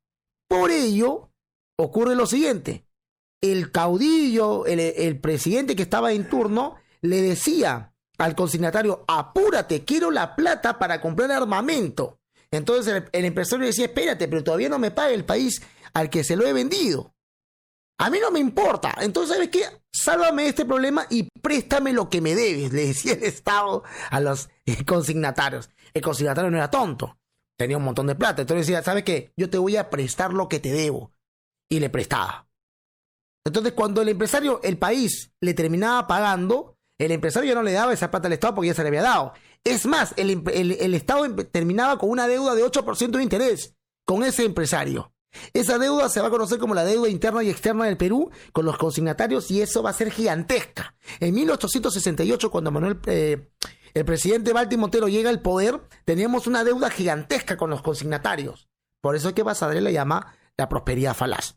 Por 0.48 0.70
ello, 0.70 1.30
ocurre 1.76 2.14
lo 2.14 2.26
siguiente. 2.26 2.86
El 3.40 3.72
caudillo, 3.72 4.66
el, 4.66 5.18
presidente 5.20 5.74
que 5.74 5.82
estaba 5.82 6.12
en 6.12 6.28
turno, 6.28 6.76
le 7.00 7.20
decía 7.20 7.92
al 8.18 8.36
consignatario, 8.36 9.04
apúrate, 9.08 9.84
quiero 9.84 10.10
la 10.10 10.36
plata 10.36 10.78
para 10.78 11.00
comprar 11.00 11.32
armamento. 11.32 12.20
Entonces 12.52 13.04
el, 13.10 13.24
empresario 13.24 13.66
decía, 13.66 13.86
espérate, 13.86 14.28
pero 14.28 14.44
todavía 14.44 14.68
no 14.68 14.78
me 14.78 14.90
paga 14.90 15.10
el 15.10 15.24
país 15.24 15.62
al 15.94 16.10
que 16.10 16.22
se 16.22 16.36
lo 16.36 16.46
he 16.46 16.52
vendido. 16.52 17.14
A 18.02 18.10
mí 18.10 18.18
no 18.20 18.32
me 18.32 18.40
importa. 18.40 18.96
Entonces, 19.00 19.36
¿sabes 19.36 19.50
qué? 19.50 19.62
Sálvame 19.92 20.48
este 20.48 20.64
problema 20.64 21.06
y 21.08 21.28
préstame 21.40 21.92
lo 21.92 22.10
que 22.10 22.20
me 22.20 22.34
debes, 22.34 22.72
le 22.72 22.86
decía 22.88 23.12
el 23.12 23.22
Estado 23.22 23.84
a 24.10 24.18
los 24.18 24.50
consignatarios. 24.86 25.70
El 25.94 26.02
consignatario 26.02 26.50
no 26.50 26.56
era 26.56 26.68
tonto, 26.68 27.16
tenía 27.56 27.76
un 27.76 27.84
montón 27.84 28.08
de 28.08 28.16
plata. 28.16 28.42
Entonces 28.42 28.66
decía, 28.66 28.82
¿sabes 28.82 29.04
qué? 29.04 29.32
Yo 29.36 29.48
te 29.50 29.58
voy 29.58 29.76
a 29.76 29.88
prestar 29.88 30.32
lo 30.32 30.48
que 30.48 30.58
te 30.58 30.72
debo. 30.72 31.12
Y 31.70 31.78
le 31.78 31.90
prestaba. 31.90 32.48
Entonces, 33.46 33.72
cuando 33.72 34.02
el 34.02 34.08
empresario, 34.08 34.60
el 34.64 34.78
país, 34.78 35.30
le 35.40 35.54
terminaba 35.54 36.08
pagando, 36.08 36.76
el 36.98 37.12
empresario 37.12 37.50
ya 37.50 37.54
no 37.54 37.62
le 37.62 37.70
daba 37.70 37.92
esa 37.92 38.10
plata 38.10 38.26
al 38.26 38.32
Estado 38.32 38.56
porque 38.56 38.68
ya 38.68 38.74
se 38.74 38.82
le 38.82 38.88
había 38.88 39.02
dado. 39.02 39.32
Es 39.62 39.86
más, 39.86 40.12
el, 40.16 40.42
el 40.52 40.94
Estado 40.94 41.32
terminaba 41.52 41.98
con 41.98 42.10
una 42.10 42.26
deuda 42.26 42.56
de 42.56 42.64
8% 42.64 43.10
de 43.12 43.22
interés 43.22 43.76
con 44.04 44.24
ese 44.24 44.44
empresario. 44.44 45.12
Esa 45.52 45.78
deuda 45.78 46.08
se 46.08 46.20
va 46.20 46.28
a 46.28 46.30
conocer 46.30 46.58
como 46.58 46.74
la 46.74 46.84
deuda 46.84 47.08
interna 47.08 47.42
y 47.42 47.50
externa 47.50 47.86
del 47.86 47.96
Perú 47.96 48.30
con 48.52 48.64
los 48.64 48.76
consignatarios 48.76 49.50
y 49.50 49.62
eso 49.62 49.82
va 49.82 49.90
a 49.90 49.94
ser 49.94 50.10
gigantesca. 50.10 50.94
En 51.20 51.34
1868, 51.34 52.50
cuando 52.50 52.70
Manuel, 52.70 53.00
eh, 53.06 53.50
el 53.94 54.04
presidente 54.04 54.52
Balti 54.52 54.76
Montero 54.76 55.08
llega 55.08 55.30
al 55.30 55.40
poder, 55.40 55.80
teníamos 56.04 56.46
una 56.46 56.64
deuda 56.64 56.90
gigantesca 56.90 57.56
con 57.56 57.70
los 57.70 57.82
consignatarios. 57.82 58.68
Por 59.00 59.16
eso 59.16 59.28
es 59.28 59.34
que 59.34 59.42
Basadre 59.42 59.80
le 59.80 59.92
llama 59.92 60.34
la 60.56 60.68
prosperidad 60.68 61.14
falaz. 61.14 61.56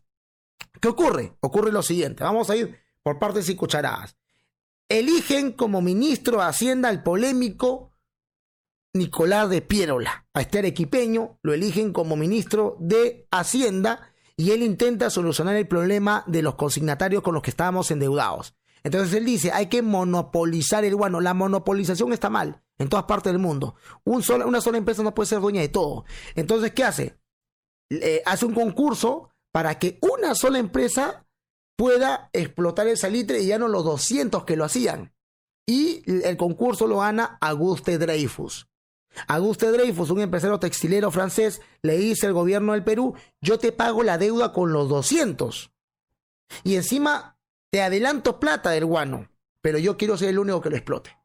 ¿Qué 0.82 0.88
ocurre? 0.88 1.38
Ocurre 1.42 1.72
lo 1.72 1.84
siguiente. 1.84 2.24
Vamos 2.24 2.50
a 2.50 2.56
ir 2.56 2.80
por 3.04 3.20
partes 3.20 3.50
y 3.50 3.56
cucharadas. 3.56 4.18
Eligen 4.90 5.52
como 5.52 5.82
ministro 5.82 6.38
de 6.38 6.46
Hacienda 6.46 6.90
al 6.90 7.04
polémico 7.04 7.92
Nicolás 8.96 9.50
de 9.50 9.62
Pierola. 9.62 10.26
A 10.34 10.42
este 10.42 10.60
arequipeño 10.60 11.38
lo 11.44 11.54
eligen 11.54 11.92
como 11.92 12.16
ministro 12.16 12.78
de 12.80 13.28
Hacienda 13.30 14.12
y 14.38 14.52
él 14.52 14.64
intenta 14.64 15.10
solucionar 15.10 15.56
el 15.58 15.68
problema 15.68 16.24
de 16.28 16.42
los 16.42 16.56
consignatarios 16.56 17.22
con 17.22 17.34
los 17.34 17.44
que 17.44 17.50
estábamos 17.50 17.92
endeudados. 17.92 18.56
Entonces 18.84 19.14
él 19.14 19.26
dice, 19.26 19.52
hay 19.52 19.68
que 19.68 19.82
monopolizar 19.82 20.86
el 20.86 20.96
guano. 20.96 21.20
La 21.20 21.34
monopolización 21.34 22.14
está 22.14 22.30
mal 22.30 22.62
en 22.78 22.88
todas 22.88 23.06
partes 23.06 23.34
del 23.34 23.42
mundo. 23.42 23.76
una 24.06 24.62
sola 24.62 24.78
empresa 24.78 25.04
no 25.04 25.14
puede 25.14 25.28
ser 25.28 25.42
dueña 25.42 25.62
de 25.62 25.70
todo. 25.70 26.06
Entonces, 26.36 26.72
¿qué 26.72 26.84
hace? 26.84 27.20
hace 28.26 28.46
un 28.46 28.56
concurso 28.56 29.30
para 29.52 29.78
que 29.78 30.00
una 30.02 30.36
sola 30.36 30.58
empresa 30.58 31.28
pueda 31.78 32.30
explotar 32.34 32.88
el 32.88 32.98
salitre 32.98 33.42
y 33.42 33.48
ya 33.48 33.60
no 33.60 33.68
los 33.68 33.84
200 33.84 34.44
que 34.46 34.56
lo 34.56 34.64
hacían. 34.64 35.14
Y 35.68 36.04
el 36.26 36.38
concurso 36.38 36.88
lo 36.88 37.00
gana 37.00 37.38
Auguste 37.42 37.98
Dreyfus. 37.98 38.68
Auguste 39.28 39.72
Dreyfus, 39.72 40.10
un 40.10 40.22
empresario 40.22 40.60
textilero 40.60 41.12
francés, 41.12 41.62
le 41.82 41.98
dice 41.98 42.28
al 42.28 42.34
gobierno 42.34 42.74
del 42.74 42.84
Perú, 42.84 43.16
yo 43.42 43.60
te 43.60 43.72
pago 43.72 44.04
la 44.04 44.18
deuda 44.18 44.52
con 44.54 44.74
los 44.74 44.90
200. 44.90 45.72
Y 46.64 46.76
encima 46.76 47.38
te 47.72 47.82
adelanto 47.82 48.40
plata 48.40 48.70
del 48.72 48.86
guano, 48.86 49.30
pero 49.62 49.78
yo 49.78 49.98
quiero 49.98 50.18
ser 50.18 50.30
el 50.30 50.40
único 50.40 50.62
que 50.62 50.70
lo 50.70 50.76
explote. 50.76 51.18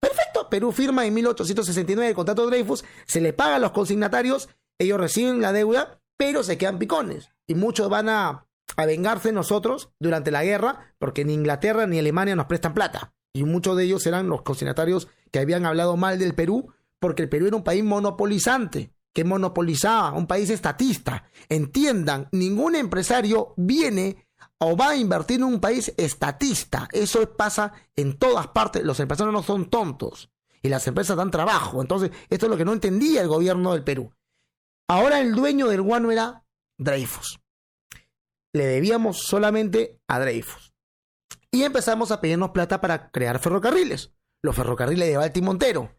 Perfecto, 0.00 0.48
Perú 0.50 0.72
firma 0.72 1.06
en 1.06 1.14
1869 1.14 2.08
el 2.08 2.14
contrato 2.14 2.42
de 2.42 2.56
Dreyfus, 2.56 2.84
se 3.06 3.20
le 3.20 3.32
paga 3.32 3.56
a 3.56 3.60
los 3.60 3.72
consignatarios, 3.72 4.48
ellos 4.78 4.98
reciben 4.98 5.40
la 5.40 5.52
deuda, 5.52 6.00
pero 6.16 6.42
se 6.42 6.58
quedan 6.58 6.78
picones. 6.78 7.30
Y 7.46 7.54
muchos 7.54 7.88
van 7.88 8.08
a, 8.08 8.46
a 8.76 8.86
vengarse 8.86 9.32
nosotros 9.32 9.90
durante 10.00 10.30
la 10.30 10.42
guerra, 10.42 10.94
porque 10.98 11.24
ni 11.24 11.34
Inglaterra 11.34 11.86
ni 11.86 11.98
Alemania 11.98 12.34
nos 12.34 12.46
prestan 12.46 12.74
plata. 12.74 13.14
Y 13.32 13.44
muchos 13.44 13.76
de 13.76 13.84
ellos 13.84 14.06
eran 14.06 14.28
los 14.28 14.42
consignatarios 14.42 15.08
que 15.30 15.38
habían 15.38 15.64
hablado 15.64 15.96
mal 15.96 16.18
del 16.18 16.34
Perú 16.34 16.72
porque 17.02 17.22
el 17.22 17.28
Perú 17.28 17.48
era 17.48 17.56
un 17.56 17.64
país 17.64 17.82
monopolizante, 17.82 18.94
que 19.12 19.24
monopolizaba, 19.24 20.12
un 20.12 20.28
país 20.28 20.48
estatista. 20.50 21.24
Entiendan, 21.48 22.28
ningún 22.30 22.76
empresario 22.76 23.54
viene 23.56 24.28
o 24.58 24.76
va 24.76 24.90
a 24.90 24.96
invertir 24.96 25.38
en 25.38 25.44
un 25.44 25.60
país 25.60 25.92
estatista. 25.96 26.88
Eso 26.92 27.28
pasa 27.36 27.72
en 27.96 28.16
todas 28.20 28.46
partes. 28.46 28.84
Los 28.84 29.00
empresarios 29.00 29.34
no 29.34 29.42
son 29.42 29.68
tontos 29.68 30.30
y 30.62 30.68
las 30.68 30.86
empresas 30.86 31.16
dan 31.16 31.32
trabajo. 31.32 31.82
Entonces, 31.82 32.12
esto 32.30 32.46
es 32.46 32.50
lo 32.50 32.56
que 32.56 32.64
no 32.64 32.72
entendía 32.72 33.20
el 33.20 33.26
gobierno 33.26 33.72
del 33.72 33.82
Perú. 33.82 34.14
Ahora 34.88 35.18
el 35.18 35.34
dueño 35.34 35.66
del 35.66 35.82
guano 35.82 36.12
era 36.12 36.44
Dreyfus. 36.78 37.40
Le 38.52 38.64
debíamos 38.64 39.24
solamente 39.24 39.98
a 40.06 40.20
Dreyfus. 40.20 40.72
Y 41.50 41.64
empezamos 41.64 42.12
a 42.12 42.20
pedirnos 42.20 42.50
plata 42.50 42.80
para 42.80 43.10
crear 43.10 43.40
ferrocarriles. 43.40 44.12
Los 44.40 44.54
ferrocarriles 44.54 45.08
de 45.08 45.16
Balti 45.16 45.42
Montero 45.42 45.96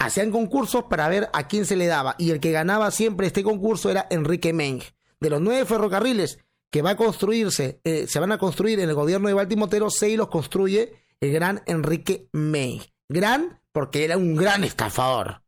hacían 0.00 0.30
concursos 0.30 0.84
para 0.84 1.08
ver 1.08 1.28
a 1.32 1.46
quién 1.46 1.66
se 1.66 1.76
le 1.76 1.86
daba 1.86 2.16
y 2.18 2.30
el 2.30 2.40
que 2.40 2.50
ganaba 2.50 2.90
siempre 2.90 3.26
este 3.26 3.44
concurso 3.44 3.90
era 3.90 4.06
Enrique 4.10 4.52
Meng. 4.52 4.80
De 5.20 5.30
los 5.30 5.40
nueve 5.40 5.66
ferrocarriles 5.66 6.38
que 6.70 6.82
va 6.82 6.90
a 6.90 6.96
construirse, 6.96 7.80
eh, 7.84 8.06
se 8.08 8.18
van 8.18 8.32
a 8.32 8.38
construir 8.38 8.80
en 8.80 8.88
el 8.88 8.94
gobierno 8.94 9.28
de 9.28 9.34
Baltimotero, 9.34 9.90
seis 9.90 10.16
los 10.16 10.28
construye 10.28 10.94
el 11.20 11.32
gran 11.32 11.62
Enrique 11.66 12.28
Meng. 12.32 12.80
Gran 13.08 13.60
porque 13.72 14.04
era 14.04 14.16
un 14.16 14.34
gran 14.36 14.64
estafador. 14.64 15.42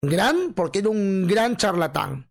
Gran 0.00 0.54
porque 0.54 0.78
era 0.78 0.88
un 0.88 1.26
gran 1.26 1.56
charlatán. 1.56 2.30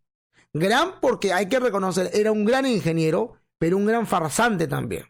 Gran 0.52 1.00
porque 1.00 1.32
hay 1.32 1.48
que 1.48 1.60
reconocer, 1.60 2.10
era 2.14 2.32
un 2.32 2.44
gran 2.44 2.66
ingeniero, 2.66 3.38
pero 3.60 3.78
un 3.78 3.86
gran 3.86 4.08
farsante 4.08 4.68
también. 4.68 5.06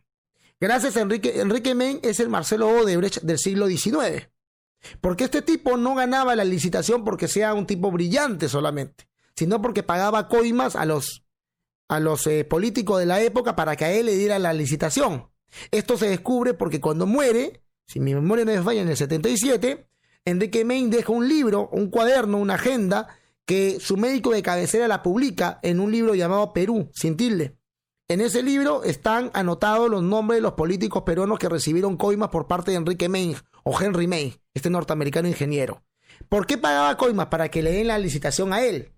Gracias 0.59 0.97
a 0.97 1.01
Enrique, 1.01 1.39
Enrique 1.39 1.75
Men 1.75 1.99
es 2.03 2.19
el 2.19 2.29
Marcelo 2.29 2.67
Odebrecht 2.67 3.21
del 3.21 3.37
siglo 3.37 3.67
XIX. 3.67 4.32
Porque 5.01 5.25
este 5.25 5.41
tipo 5.41 5.77
no 5.77 5.95
ganaba 5.95 6.35
la 6.35 6.43
licitación 6.43 7.03
porque 7.03 7.27
sea 7.27 7.53
un 7.53 7.65
tipo 7.65 7.91
brillante 7.91 8.49
solamente, 8.49 9.07
sino 9.35 9.61
porque 9.61 9.83
pagaba 9.83 10.27
coimas 10.27 10.75
a 10.75 10.85
los, 10.85 11.23
a 11.87 11.99
los 11.99 12.27
eh, 12.27 12.45
políticos 12.45 12.99
de 12.99 13.05
la 13.05 13.21
época 13.21 13.55
para 13.55 13.75
que 13.75 13.85
a 13.85 13.91
él 13.91 14.07
le 14.07 14.15
diera 14.15 14.39
la 14.39 14.53
licitación. 14.53 15.29
Esto 15.71 15.97
se 15.97 16.09
descubre 16.09 16.53
porque 16.53 16.81
cuando 16.81 17.05
muere, 17.05 17.61
si 17.85 17.99
mi 17.99 18.13
memoria 18.13 18.45
no 18.45 18.51
es 18.51 18.63
falla, 18.63 18.81
en 18.81 18.89
el 18.89 18.97
77, 18.97 19.87
Enrique 20.25 20.65
Main 20.65 20.89
deja 20.89 21.11
un 21.11 21.27
libro, 21.27 21.69
un 21.71 21.89
cuaderno, 21.89 22.37
una 22.37 22.55
agenda, 22.55 23.07
que 23.45 23.79
su 23.79 23.97
médico 23.97 24.31
de 24.31 24.41
cabecera 24.41 24.87
la 24.87 25.03
publica 25.03 25.59
en 25.63 25.79
un 25.79 25.91
libro 25.91 26.15
llamado 26.15 26.53
Perú, 26.53 26.89
sin 26.93 27.17
tilde. 27.17 27.57
En 28.07 28.21
ese 28.21 28.43
libro 28.43 28.83
están 28.83 29.31
anotados 29.33 29.89
los 29.89 30.03
nombres 30.03 30.37
de 30.37 30.41
los 30.41 30.53
políticos 30.53 31.03
peruanos 31.03 31.39
que 31.39 31.49
recibieron 31.49 31.97
coimas 31.97 32.29
por 32.29 32.47
parte 32.47 32.71
de 32.71 32.77
Enrique 32.77 33.09
Main 33.09 33.35
o 33.63 33.79
Henry 33.79 34.07
May, 34.07 34.39
este 34.53 34.69
norteamericano 34.69 35.27
ingeniero. 35.27 35.83
¿Por 36.29 36.45
qué 36.45 36.57
pagaba 36.57 36.97
coimas? 36.97 37.27
Para 37.27 37.49
que 37.49 37.63
le 37.63 37.71
den 37.71 37.87
la 37.87 37.97
licitación 37.97 38.53
a 38.53 38.63
él. 38.63 38.93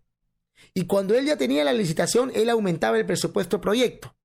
Y 0.74 0.86
cuando 0.86 1.16
él 1.16 1.26
ya 1.26 1.38
tenía 1.38 1.64
la 1.64 1.74
licitación, 1.74 2.32
él 2.36 2.50
aumentaba 2.50 2.98
el 2.98 3.06
presupuesto 3.06 3.58
del 3.58 3.62
proyecto. 3.62 4.16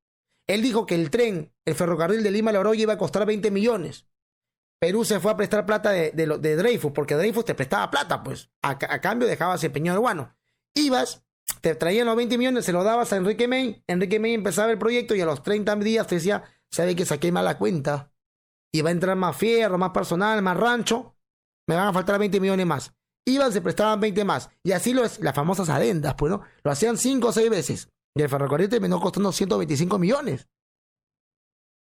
Él 0.46 0.62
dijo 0.62 0.87
que 0.87 0.96
el 0.96 1.11
tren, 1.11 1.53
el 1.64 1.74
ferrocarril 1.74 2.22
de 2.22 2.31
Lima 2.31 2.50
a 2.50 2.55
Loroya 2.55 2.83
iba 2.83 2.94
a 2.94 2.98
costar 2.98 3.24
20 3.24 3.50
millones. 3.50 4.07
Perú 4.81 5.05
se 5.05 5.20
fue 5.20 5.31
a 5.31 5.37
prestar 5.37 5.66
plata 5.66 5.90
de, 5.90 6.11
de, 6.12 6.57
Dreyfus, 6.57 6.92
porque 6.92 7.14
Dreyfus 7.14 7.44
te 7.44 7.55
prestaba 7.55 7.90
plata, 7.90 8.22
pues. 8.22 8.50
A, 8.62 8.79
cambio 8.79 9.29
dejabas 9.29 9.62
el 9.62 9.70
peñón 9.70 9.98
guano. 9.98 10.35
Ibas, 10.74 11.22
te 11.61 11.74
traían 11.74 12.07
los 12.07 12.16
20 12.16 12.38
millones, 12.38 12.64
se 12.64 12.72
los 12.72 12.85
dabas 12.85 13.12
a 13.12 13.16
Enrique 13.16 13.46
May. 13.46 13.85
Enrique 13.87 14.18
May 14.18 14.35
empezaba 14.35 14.72
el 14.72 14.79
proyecto 14.79 15.14
y 15.14 15.20
a 15.20 15.26
los 15.26 15.42
30 15.42 15.76
días 15.76 16.07
te 16.07 16.14
decía, 16.16 16.44
sabe 16.70 16.96
que 16.96 17.05
saqué 17.05 17.31
mala 17.31 17.59
cuenta. 17.59 18.09
Y 18.72 18.83
va 18.83 18.90
a 18.90 18.92
entrar 18.92 19.16
más 19.16 19.37
fierro, 19.37 19.78
más 19.78 19.90
personal, 19.90 20.42
más 20.42 20.56
rancho. 20.56 21.16
Me 21.68 21.74
van 21.74 21.88
a 21.88 21.92
faltar 21.92 22.18
20 22.18 22.40
millones 22.40 22.66
más. 22.66 22.94
Iban, 23.26 23.52
se 23.52 23.61
prestaban 23.61 24.00
20 24.00 24.24
más. 24.24 24.50
Y 24.62 24.72
así 24.72 24.92
lo 24.92 25.04
es, 25.04 25.20
las 25.20 25.35
famosas 25.35 25.68
adendas, 25.68 26.14
pues, 26.14 26.30
¿no? 26.30 26.42
Lo 26.62 26.70
hacían 26.70 26.96
5 26.96 27.28
o 27.28 27.33
6 27.33 27.50
veces. 27.50 27.88
Y 28.16 28.22
el 28.22 28.28
ferrocarril 28.28 28.68
terminó 28.68 29.00
costando 29.00 29.33
125 29.33 29.98
millones. 29.98 30.48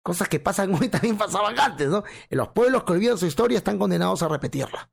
Cosas 0.03 0.27
que 0.27 0.39
pasan 0.39 0.73
hoy 0.73 0.89
también 0.89 1.17
pasaban 1.17 1.59
antes, 1.59 1.89
¿no? 1.89 2.03
En 2.29 2.37
los 2.37 2.49
pueblos 2.49 2.83
que 2.83 2.93
olvidan 2.93 3.17
su 3.17 3.25
historia 3.25 3.57
están 3.57 3.77
condenados 3.77 4.23
a 4.23 4.27
repetirla. 4.27 4.91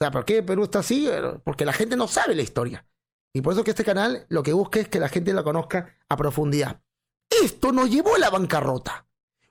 O 0.00 0.04
sea, 0.04 0.10
¿por 0.12 0.24
qué 0.24 0.42
Perú 0.42 0.64
está 0.64 0.78
así? 0.80 1.08
Porque 1.44 1.64
la 1.64 1.72
gente 1.72 1.96
no 1.96 2.06
sabe 2.06 2.34
la 2.34 2.42
historia. 2.42 2.86
Y 3.34 3.40
por 3.40 3.52
eso 3.52 3.64
que 3.64 3.70
este 3.70 3.84
canal 3.84 4.26
lo 4.28 4.42
que 4.42 4.52
busca 4.52 4.80
es 4.80 4.88
que 4.88 5.00
la 5.00 5.08
gente 5.08 5.32
la 5.32 5.42
conozca 5.42 5.98
a 6.08 6.16
profundidad. 6.16 6.82
Esto 7.30 7.72
nos 7.72 7.90
llevó 7.90 8.14
a 8.14 8.18
la 8.18 8.30
bancarrota. 8.30 9.07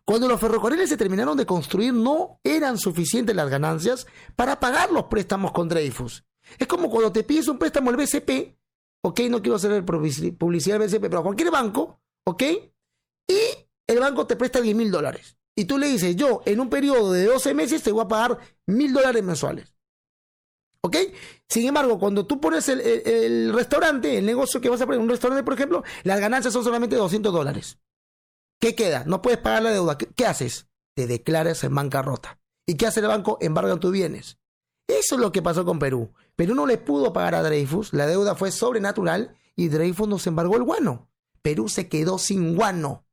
Cuando 0.08 0.30
los 0.30 0.40
ferrocarriles 0.40 0.88
se 0.88 0.96
terminaron 0.96 1.36
de 1.36 1.46
construir, 1.46 1.94
no 1.94 2.40
eran 2.42 2.78
suficientes 2.78 3.36
las 3.36 3.50
ganancias 3.50 4.08
para 4.38 4.58
pagar 4.58 4.90
los 4.90 5.04
préstamos 5.06 5.52
con 5.52 5.68
Dreyfus. 5.68 6.24
Es 6.58 6.66
como 6.66 6.90
cuando 6.90 7.12
te 7.12 7.26
pides 7.26 7.50
un 7.50 7.58
préstamo 7.58 7.90
al 7.90 7.98
BCP, 7.98 8.58
ok, 9.04 9.20
no 9.30 9.42
quiero 9.42 9.58
hacer 9.58 9.84
publicidad 9.84 10.80
del 10.80 10.88
BCP, 10.88 11.02
pero 11.10 11.24
cualquier 11.24 11.52
banco, 11.52 12.00
ok, 12.26 12.42
y 13.28 13.40
el 13.86 14.00
banco 14.00 14.26
te 14.26 14.38
presta 14.38 14.62
10 14.62 14.78
mil 14.78 14.92
dólares. 14.92 15.38
Y 15.58 15.66
tú 15.66 15.78
le 15.78 15.88
dices, 15.88 16.16
yo 16.16 16.42
en 16.46 16.62
un 16.62 16.70
periodo 16.70 17.12
de 17.12 17.26
12 17.26 17.54
meses 17.54 17.84
te 17.84 17.92
voy 17.92 18.06
a 18.06 18.08
pagar 18.08 18.38
mil 18.66 18.94
dólares 18.94 19.22
mensuales. 19.26 19.74
¿Ok? 20.80 20.96
Sin 21.50 21.68
embargo, 21.68 22.00
cuando 22.00 22.26
tú 22.26 22.40
pones 22.40 22.70
el, 22.70 23.52
restaurante, 23.54 24.18
el 24.18 24.26
negocio 24.26 24.62
que 24.62 24.70
vas 24.70 24.80
a 24.80 24.86
poner, 24.86 25.02
un 25.02 25.10
restaurante, 25.10 25.44
por 25.44 25.56
ejemplo, 25.56 25.84
las 26.04 26.22
ganancias 26.22 26.54
son 26.54 26.64
solamente 26.64 26.96
200 26.96 27.34
dólares. 27.34 27.78
¿Qué 28.60 28.76
queda? 28.76 29.04
No 29.06 29.22
puedes 29.22 29.40
pagar 29.40 29.64
la 29.64 29.72
deuda. 29.72 29.98
¿Qué, 29.98 30.26
haces? 30.26 30.68
Te 30.96 31.08
declaras 31.08 31.64
en 31.64 31.76
bancarrota. 31.76 32.40
¿Y 32.66 32.76
qué 32.76 32.88
hace 32.88 33.00
el 33.00 33.08
banco? 33.08 33.38
Embarga 33.40 33.80
tus 33.80 33.92
bienes. 33.92 34.40
Eso 34.88 35.16
es 35.16 35.22
lo 35.22 35.32
que 35.32 35.42
pasó 35.42 35.66
con 35.66 35.80
Perú. 35.80 36.14
Perú 36.36 36.56
no 36.56 36.66
le 36.66 36.78
pudo 36.78 37.14
pagar 37.14 37.36
a 37.36 37.44
Dreyfus, 37.44 37.94
la 37.94 38.08
deuda 38.08 38.36
fue 38.36 38.52
sobrenatural 38.52 39.36
y 39.56 39.68
Dreyfus 39.68 40.08
nos 40.08 40.26
embargó 40.28 40.56
el 40.56 40.64
guano. 40.64 41.10
Perú 41.42 41.68
se 41.68 41.90
quedó 41.90 42.18
sin 42.18 42.56
guano. 42.56 43.06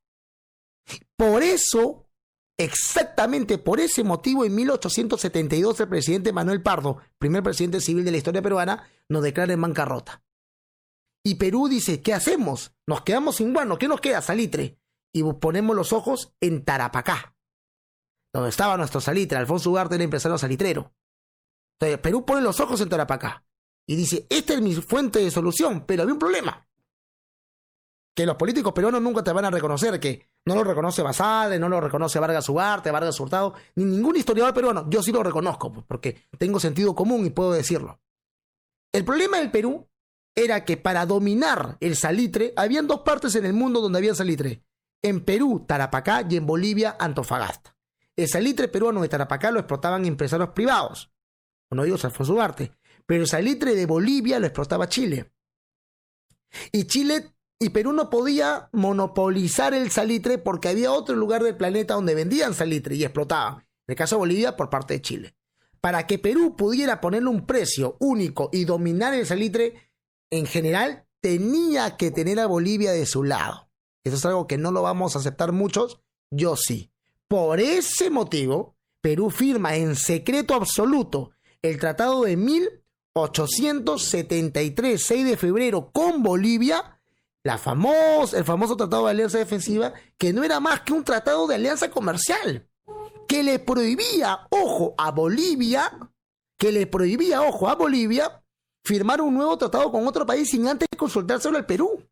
Por 1.16 1.42
eso, 1.42 2.06
exactamente 2.58 3.58
por 3.58 3.80
ese 3.80 4.04
motivo, 4.04 4.44
en 4.44 4.54
1872 4.54 5.80
el 5.80 5.88
presidente 5.88 6.32
Manuel 6.32 6.62
Pardo, 6.62 6.98
primer 7.18 7.42
presidente 7.42 7.80
civil 7.80 8.04
de 8.04 8.12
la 8.12 8.18
historia 8.18 8.42
peruana, 8.42 8.88
nos 9.08 9.22
declara 9.22 9.52
en 9.52 9.60
bancarrota. 9.60 10.22
Y 11.24 11.36
Perú 11.36 11.68
dice, 11.68 12.02
¿qué 12.02 12.12
hacemos? 12.12 12.72
Nos 12.86 13.02
quedamos 13.02 13.36
sin 13.36 13.52
guano, 13.52 13.78
¿qué 13.78 13.88
nos 13.88 14.00
queda? 14.00 14.20
Salitre. 14.20 14.78
Y 15.14 15.22
ponemos 15.22 15.76
los 15.76 15.92
ojos 15.92 16.34
en 16.40 16.64
Tarapacá, 16.64 17.36
donde 18.32 18.50
estaba 18.50 18.76
nuestro 18.76 19.00
salitre, 19.00 19.38
Alfonso 19.38 19.70
Ugarte, 19.70 19.94
el 19.94 20.02
empresario 20.02 20.36
salitrero. 20.36 20.92
Entonces, 21.78 22.00
Perú 22.00 22.26
pone 22.26 22.42
los 22.42 22.58
ojos 22.58 22.80
en 22.80 22.88
Tarapacá 22.88 23.44
y 23.86 23.94
dice, 23.94 24.26
esta 24.28 24.54
es 24.54 24.60
mi 24.60 24.74
fuente 24.74 25.20
de 25.20 25.30
solución, 25.30 25.84
pero 25.86 26.02
había 26.02 26.14
un 26.14 26.18
problema 26.18 26.66
que 28.14 28.26
los 28.26 28.36
políticos 28.36 28.72
peruanos 28.72 29.02
nunca 29.02 29.24
te 29.24 29.32
van 29.32 29.44
a 29.44 29.50
reconocer, 29.50 29.98
que 29.98 30.28
no 30.46 30.54
lo 30.54 30.64
reconoce 30.64 31.02
Basade, 31.02 31.58
no 31.58 31.68
lo 31.68 31.80
reconoce 31.80 32.20
Vargas 32.20 32.48
Ugarte, 32.48 32.90
Vargas 32.90 33.18
Hurtado, 33.18 33.54
ni 33.74 33.84
ningún 33.84 34.16
historiador 34.16 34.54
peruano. 34.54 34.88
Yo 34.88 35.02
sí 35.02 35.10
lo 35.10 35.22
reconozco, 35.22 35.72
pues, 35.72 35.86
porque 35.86 36.22
tengo 36.38 36.60
sentido 36.60 36.94
común 36.94 37.26
y 37.26 37.30
puedo 37.30 37.52
decirlo. 37.52 38.00
El 38.92 39.04
problema 39.04 39.38
del 39.38 39.50
Perú 39.50 39.88
era 40.36 40.64
que 40.64 40.76
para 40.76 41.06
dominar 41.06 41.76
el 41.80 41.96
salitre, 41.96 42.52
habían 42.56 42.86
dos 42.86 43.00
partes 43.00 43.34
en 43.34 43.46
el 43.46 43.52
mundo 43.52 43.80
donde 43.80 43.98
había 43.98 44.14
salitre. 44.14 44.64
En 45.04 45.20
Perú, 45.20 45.66
Tarapacá, 45.68 46.26
y 46.30 46.36
en 46.36 46.46
Bolivia, 46.46 46.96
Antofagasta. 46.98 47.76
El 48.16 48.26
salitre 48.26 48.68
peruano 48.68 49.02
de 49.02 49.10
Tarapacá 49.10 49.50
lo 49.50 49.60
explotaban 49.60 50.06
empresarios 50.06 50.48
privados. 50.54 51.12
No 51.70 51.84
digo 51.84 51.98
Alfonso 52.02 52.32
Ugarte. 52.32 52.72
Pero 53.04 53.20
el 53.20 53.28
salitre 53.28 53.74
de 53.74 53.84
Bolivia 53.84 54.38
lo 54.38 54.46
explotaba 54.46 54.88
Chile. 54.88 55.30
Y 56.72 56.84
Chile 56.84 57.34
y 57.58 57.68
Perú 57.68 57.92
no 57.92 58.08
podía 58.08 58.70
monopolizar 58.72 59.74
el 59.74 59.90
salitre 59.90 60.38
porque 60.38 60.70
había 60.70 60.90
otro 60.90 61.14
lugar 61.14 61.42
del 61.42 61.58
planeta 61.58 61.94
donde 61.94 62.14
vendían 62.14 62.54
salitre 62.54 62.94
y 62.94 63.04
explotaban. 63.04 63.58
En 63.58 63.92
el 63.92 63.96
caso 63.96 64.14
de 64.14 64.20
Bolivia, 64.20 64.56
por 64.56 64.70
parte 64.70 64.94
de 64.94 65.02
Chile. 65.02 65.36
Para 65.82 66.06
que 66.06 66.18
Perú 66.18 66.56
pudiera 66.56 67.02
ponerle 67.02 67.28
un 67.28 67.44
precio 67.44 67.98
único 68.00 68.48
y 68.54 68.64
dominar 68.64 69.12
el 69.12 69.26
salitre, 69.26 69.90
en 70.30 70.46
general, 70.46 71.06
tenía 71.20 71.98
que 71.98 72.10
tener 72.10 72.40
a 72.40 72.46
Bolivia 72.46 72.92
de 72.92 73.04
su 73.04 73.22
lado. 73.22 73.68
Eso 74.04 74.16
es 74.16 74.24
algo 74.26 74.46
que 74.46 74.58
no 74.58 74.70
lo 74.70 74.82
vamos 74.82 75.16
a 75.16 75.18
aceptar 75.18 75.52
muchos, 75.52 75.98
yo 76.30 76.56
sí. 76.56 76.90
Por 77.26 77.58
ese 77.58 78.10
motivo, 78.10 78.76
Perú 79.00 79.30
firma 79.30 79.76
en 79.76 79.96
secreto 79.96 80.52
absoluto 80.54 81.30
el 81.62 81.80
Tratado 81.80 82.24
de 82.24 82.36
1873, 82.36 85.02
6 85.02 85.24
de 85.24 85.38
febrero, 85.38 85.90
con 85.90 86.22
Bolivia, 86.22 87.00
la 87.42 87.54
el 87.54 88.44
famoso 88.44 88.76
tratado 88.76 89.06
de 89.06 89.10
alianza 89.10 89.38
defensiva, 89.38 89.94
que 90.18 90.32
no 90.32 90.44
era 90.44 90.60
más 90.60 90.82
que 90.82 90.92
un 90.92 91.02
tratado 91.04 91.46
de 91.46 91.54
alianza 91.54 91.90
comercial, 91.90 92.68
que 93.26 93.42
le 93.42 93.58
prohibía, 93.58 94.46
ojo, 94.50 94.94
a 94.98 95.10
Bolivia, 95.10 95.98
que 96.58 96.72
le 96.72 96.86
prohibía, 96.86 97.40
ojo, 97.42 97.68
a 97.68 97.74
Bolivia, 97.74 98.42
firmar 98.84 99.22
un 99.22 99.34
nuevo 99.34 99.56
tratado 99.56 99.90
con 99.90 100.06
otro 100.06 100.26
país 100.26 100.50
sin 100.50 100.68
antes 100.68 100.88
consultárselo 100.96 101.56
al 101.56 101.66
Perú. 101.66 102.03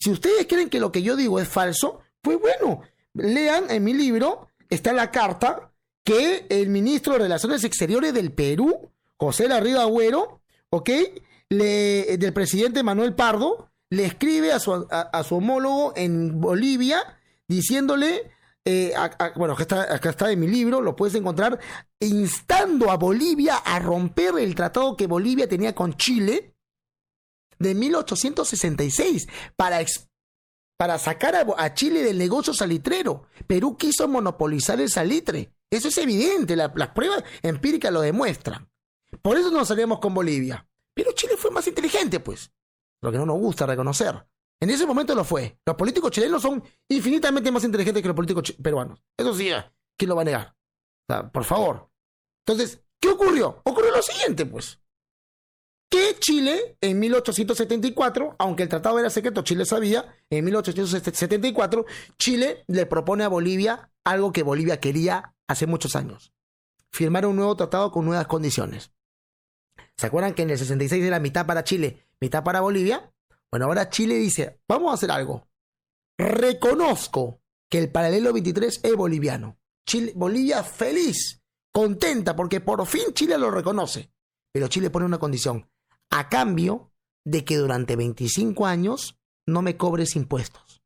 Si 0.00 0.10
ustedes 0.10 0.46
creen 0.46 0.70
que 0.70 0.80
lo 0.80 0.90
que 0.90 1.02
yo 1.02 1.14
digo 1.14 1.38
es 1.38 1.48
falso, 1.48 2.00
pues 2.22 2.40
bueno, 2.40 2.80
lean 3.12 3.70
en 3.70 3.84
mi 3.84 3.92
libro, 3.92 4.48
está 4.70 4.94
la 4.94 5.10
carta 5.10 5.72
que 6.02 6.46
el 6.48 6.70
ministro 6.70 7.12
de 7.12 7.20
Relaciones 7.20 7.64
Exteriores 7.64 8.14
del 8.14 8.32
Perú, 8.32 8.90
José 9.18 9.46
Larriba 9.46 9.82
Agüero, 9.82 10.40
¿ok? 10.70 10.90
Le, 11.50 12.16
del 12.16 12.32
presidente 12.32 12.82
Manuel 12.82 13.14
Pardo, 13.14 13.70
le 13.90 14.06
escribe 14.06 14.52
a 14.52 14.58
su, 14.58 14.86
a, 14.90 15.22
su 15.22 15.36
homólogo 15.36 15.92
en 15.96 16.40
Bolivia 16.40 17.18
diciéndole, 17.46 18.30
eh, 18.64 18.94
bueno, 19.36 19.52
acá 19.52 19.62
está, 19.62 19.94
acá 19.94 20.10
está 20.10 20.32
en 20.32 20.40
mi 20.40 20.46
libro, 20.46 20.80
lo 20.80 20.96
puedes 20.96 21.14
encontrar, 21.16 21.58
instando 21.98 22.90
a 22.90 22.96
Bolivia 22.96 23.56
a 23.56 23.78
romper 23.80 24.38
el 24.38 24.54
tratado 24.54 24.96
que 24.96 25.06
Bolivia 25.06 25.46
tenía 25.46 25.74
con 25.74 25.94
Chile 25.98 26.49
de 27.60 27.74
1866 27.76 29.28
para, 29.54 29.78
para 30.76 30.98
sacar 30.98 31.46
a, 31.56 31.74
Chile 31.74 32.02
del 32.02 32.18
negocio 32.18 32.52
salitrero. 32.52 33.26
Perú 33.46 33.76
quiso 33.76 34.08
monopolizar 34.08 34.80
el 34.80 34.90
salitre. 34.90 35.52
Eso 35.70 35.86
es 35.86 35.98
evidente, 35.98 36.56
las 36.56 36.88
pruebas 36.88 37.22
empíricas 37.42 37.92
lo 37.92 38.00
demuestran. 38.00 38.68
Por 39.22 39.36
eso 39.36 39.52
nos 39.52 39.68
salimos 39.68 40.00
con 40.00 40.12
Bolivia. 40.14 40.66
Pero 40.92 41.12
Chile 41.12 41.34
fue 41.36 41.52
más 41.52 41.66
inteligente, 41.68 42.18
pues 42.18 42.50
lo 43.00 43.12
que 43.12 43.18
no 43.18 43.26
nos 43.26 43.38
gusta 43.38 43.66
reconocer. 43.66 44.26
En 44.60 44.68
ese 44.68 44.84
momento 44.84 45.14
lo 45.14 45.24
fue. 45.24 45.58
Los 45.64 45.76
políticos 45.76 46.10
chilenos 46.10 46.42
son 46.42 46.62
infinitamente 46.88 47.50
más 47.50 47.64
inteligentes 47.64 48.02
que 48.02 48.08
los 48.08 48.16
políticos 48.16 48.54
peruanos. 48.62 49.02
Eso 49.16 49.32
sí, 49.34 49.50
¿quién 49.96 50.08
lo 50.08 50.16
va 50.16 50.22
a 50.22 50.24
negar? 50.24 50.56
Por 51.32 51.44
favor. 51.44 51.90
Entonces, 52.44 52.82
¿qué 53.00 53.08
ocurrió? 53.08 53.60
Ocurrió 53.64 53.90
lo 53.90 54.02
siguiente, 54.02 54.44
pues. 54.44 54.80
Que 55.90 56.16
Chile 56.20 56.76
en 56.80 57.00
1874, 57.00 58.36
aunque 58.38 58.62
el 58.62 58.68
tratado 58.68 59.00
era 59.00 59.10
secreto, 59.10 59.42
Chile 59.42 59.64
sabía, 59.64 60.14
en 60.30 60.44
1874 60.44 61.84
Chile 62.16 62.64
le 62.68 62.86
propone 62.86 63.24
a 63.24 63.28
Bolivia 63.28 63.90
algo 64.04 64.32
que 64.32 64.44
Bolivia 64.44 64.78
quería 64.78 65.34
hace 65.48 65.66
muchos 65.66 65.96
años. 65.96 66.32
Firmar 66.92 67.26
un 67.26 67.36
nuevo 67.36 67.56
tratado 67.56 67.90
con 67.90 68.04
nuevas 68.04 68.28
condiciones. 68.28 68.92
¿Se 69.96 70.06
acuerdan 70.06 70.32
que 70.32 70.42
en 70.42 70.50
el 70.50 70.58
66 70.58 71.04
era 71.04 71.18
mitad 71.18 71.44
para 71.44 71.64
Chile, 71.64 72.06
mitad 72.20 72.44
para 72.44 72.60
Bolivia? 72.60 73.12
Bueno, 73.50 73.66
ahora 73.66 73.90
Chile 73.90 74.14
dice, 74.14 74.60
vamos 74.68 74.92
a 74.92 74.94
hacer 74.94 75.10
algo. 75.10 75.48
Reconozco 76.16 77.42
que 77.68 77.78
el 77.78 77.90
paralelo 77.90 78.32
23 78.32 78.80
es 78.82 78.94
boliviano. 78.94 79.58
Chile, 79.84 80.12
Bolivia 80.14 80.62
feliz, 80.62 81.42
contenta, 81.72 82.36
porque 82.36 82.60
por 82.60 82.86
fin 82.86 83.12
Chile 83.12 83.36
lo 83.36 83.50
reconoce. 83.50 84.12
Pero 84.52 84.68
Chile 84.68 84.90
pone 84.90 85.06
una 85.06 85.18
condición, 85.18 85.68
a 86.10 86.28
cambio 86.28 86.92
de 87.24 87.44
que 87.44 87.56
durante 87.56 87.96
25 87.96 88.66
años 88.66 89.18
no 89.46 89.62
me 89.62 89.76
cobres 89.76 90.16
impuestos. 90.16 90.82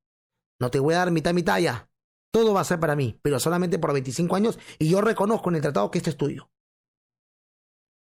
No 0.60 0.70
te 0.70 0.78
voy 0.78 0.94
a 0.94 0.98
dar 0.98 1.10
mitad, 1.10 1.34
mitad 1.34 1.58
ya. 1.58 1.90
Todo 2.32 2.52
va 2.52 2.60
a 2.60 2.64
ser 2.64 2.80
para 2.80 2.96
mí, 2.96 3.18
pero 3.22 3.38
solamente 3.38 3.78
por 3.78 3.92
25 3.92 4.34
años 4.36 4.58
y 4.78 4.88
yo 4.88 5.00
reconozco 5.00 5.50
en 5.50 5.56
el 5.56 5.62
tratado 5.62 5.90
que 5.90 5.98
este 5.98 6.10
es 6.10 6.16
tuyo. 6.16 6.50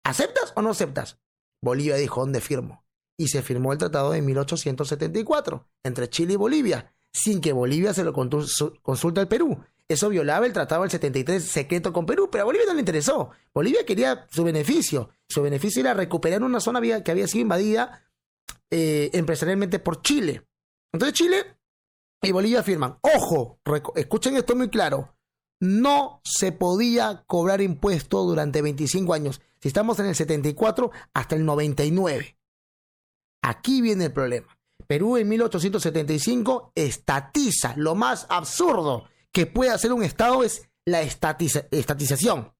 ¿Aceptas 0.05 0.53
o 0.55 0.61
no 0.61 0.69
aceptas? 0.69 1.19
Bolivia 1.61 1.95
dijo, 1.95 2.21
¿dónde 2.21 2.41
firmo? 2.41 2.85
Y 3.17 3.27
se 3.27 3.41
firmó 3.41 3.71
el 3.71 3.79
tratado 3.79 4.11
de 4.11 4.21
1874 4.21 5.69
entre 5.83 6.09
Chile 6.09 6.33
y 6.33 6.37
Bolivia, 6.37 6.95
sin 7.13 7.41
que 7.41 7.53
Bolivia 7.53 7.93
se 7.93 8.03
lo 8.03 8.13
consulte 8.13 9.19
al 9.19 9.27
Perú. 9.27 9.63
Eso 9.89 10.09
violaba 10.09 10.45
el 10.45 10.53
tratado 10.53 10.81
del 10.81 10.91
73 10.91 11.43
secreto 11.43 11.91
con 11.91 12.05
Perú, 12.05 12.29
pero 12.31 12.43
a 12.43 12.45
Bolivia 12.45 12.67
no 12.67 12.73
le 12.73 12.79
interesó. 12.79 13.31
Bolivia 13.53 13.85
quería 13.85 14.27
su 14.31 14.43
beneficio. 14.43 15.09
Su 15.27 15.41
beneficio 15.41 15.81
era 15.81 15.93
recuperar 15.93 16.41
una 16.43 16.59
zona 16.59 16.81
que 17.03 17.11
había 17.11 17.27
sido 17.27 17.41
invadida 17.41 18.03
eh, 18.71 19.11
empresarialmente 19.13 19.79
por 19.79 20.01
Chile. 20.01 20.47
Entonces 20.93 21.17
Chile 21.17 21.57
y 22.21 22.31
Bolivia 22.31 22.63
firman. 22.63 22.97
Ojo, 23.01 23.59
escuchen 23.95 24.37
esto 24.37 24.55
muy 24.55 24.69
claro. 24.69 25.15
No 25.59 26.21
se 26.23 26.51
podía 26.51 27.23
cobrar 27.27 27.61
impuesto 27.61 28.23
durante 28.23 28.61
25 28.61 29.13
años. 29.13 29.41
Si 29.59 29.67
estamos 29.67 29.99
en 29.99 30.07
el 30.07 30.15
74 30.15 30.91
hasta 31.13 31.35
el 31.35 31.45
99. 31.45 32.37
Aquí 33.43 33.81
viene 33.81 34.05
el 34.05 34.13
problema. 34.13 34.57
Perú 34.87 35.17
en 35.17 35.29
1875 35.29 36.71
estatiza 36.75 37.73
lo 37.77 37.95
más 37.95 38.25
absurdo 38.29 39.05
que 39.33 39.47
puede 39.47 39.71
hacer 39.71 39.91
un 39.91 40.03
Estado 40.03 40.43
es 40.43 40.69
la 40.85 41.01
estatización. 41.01 42.53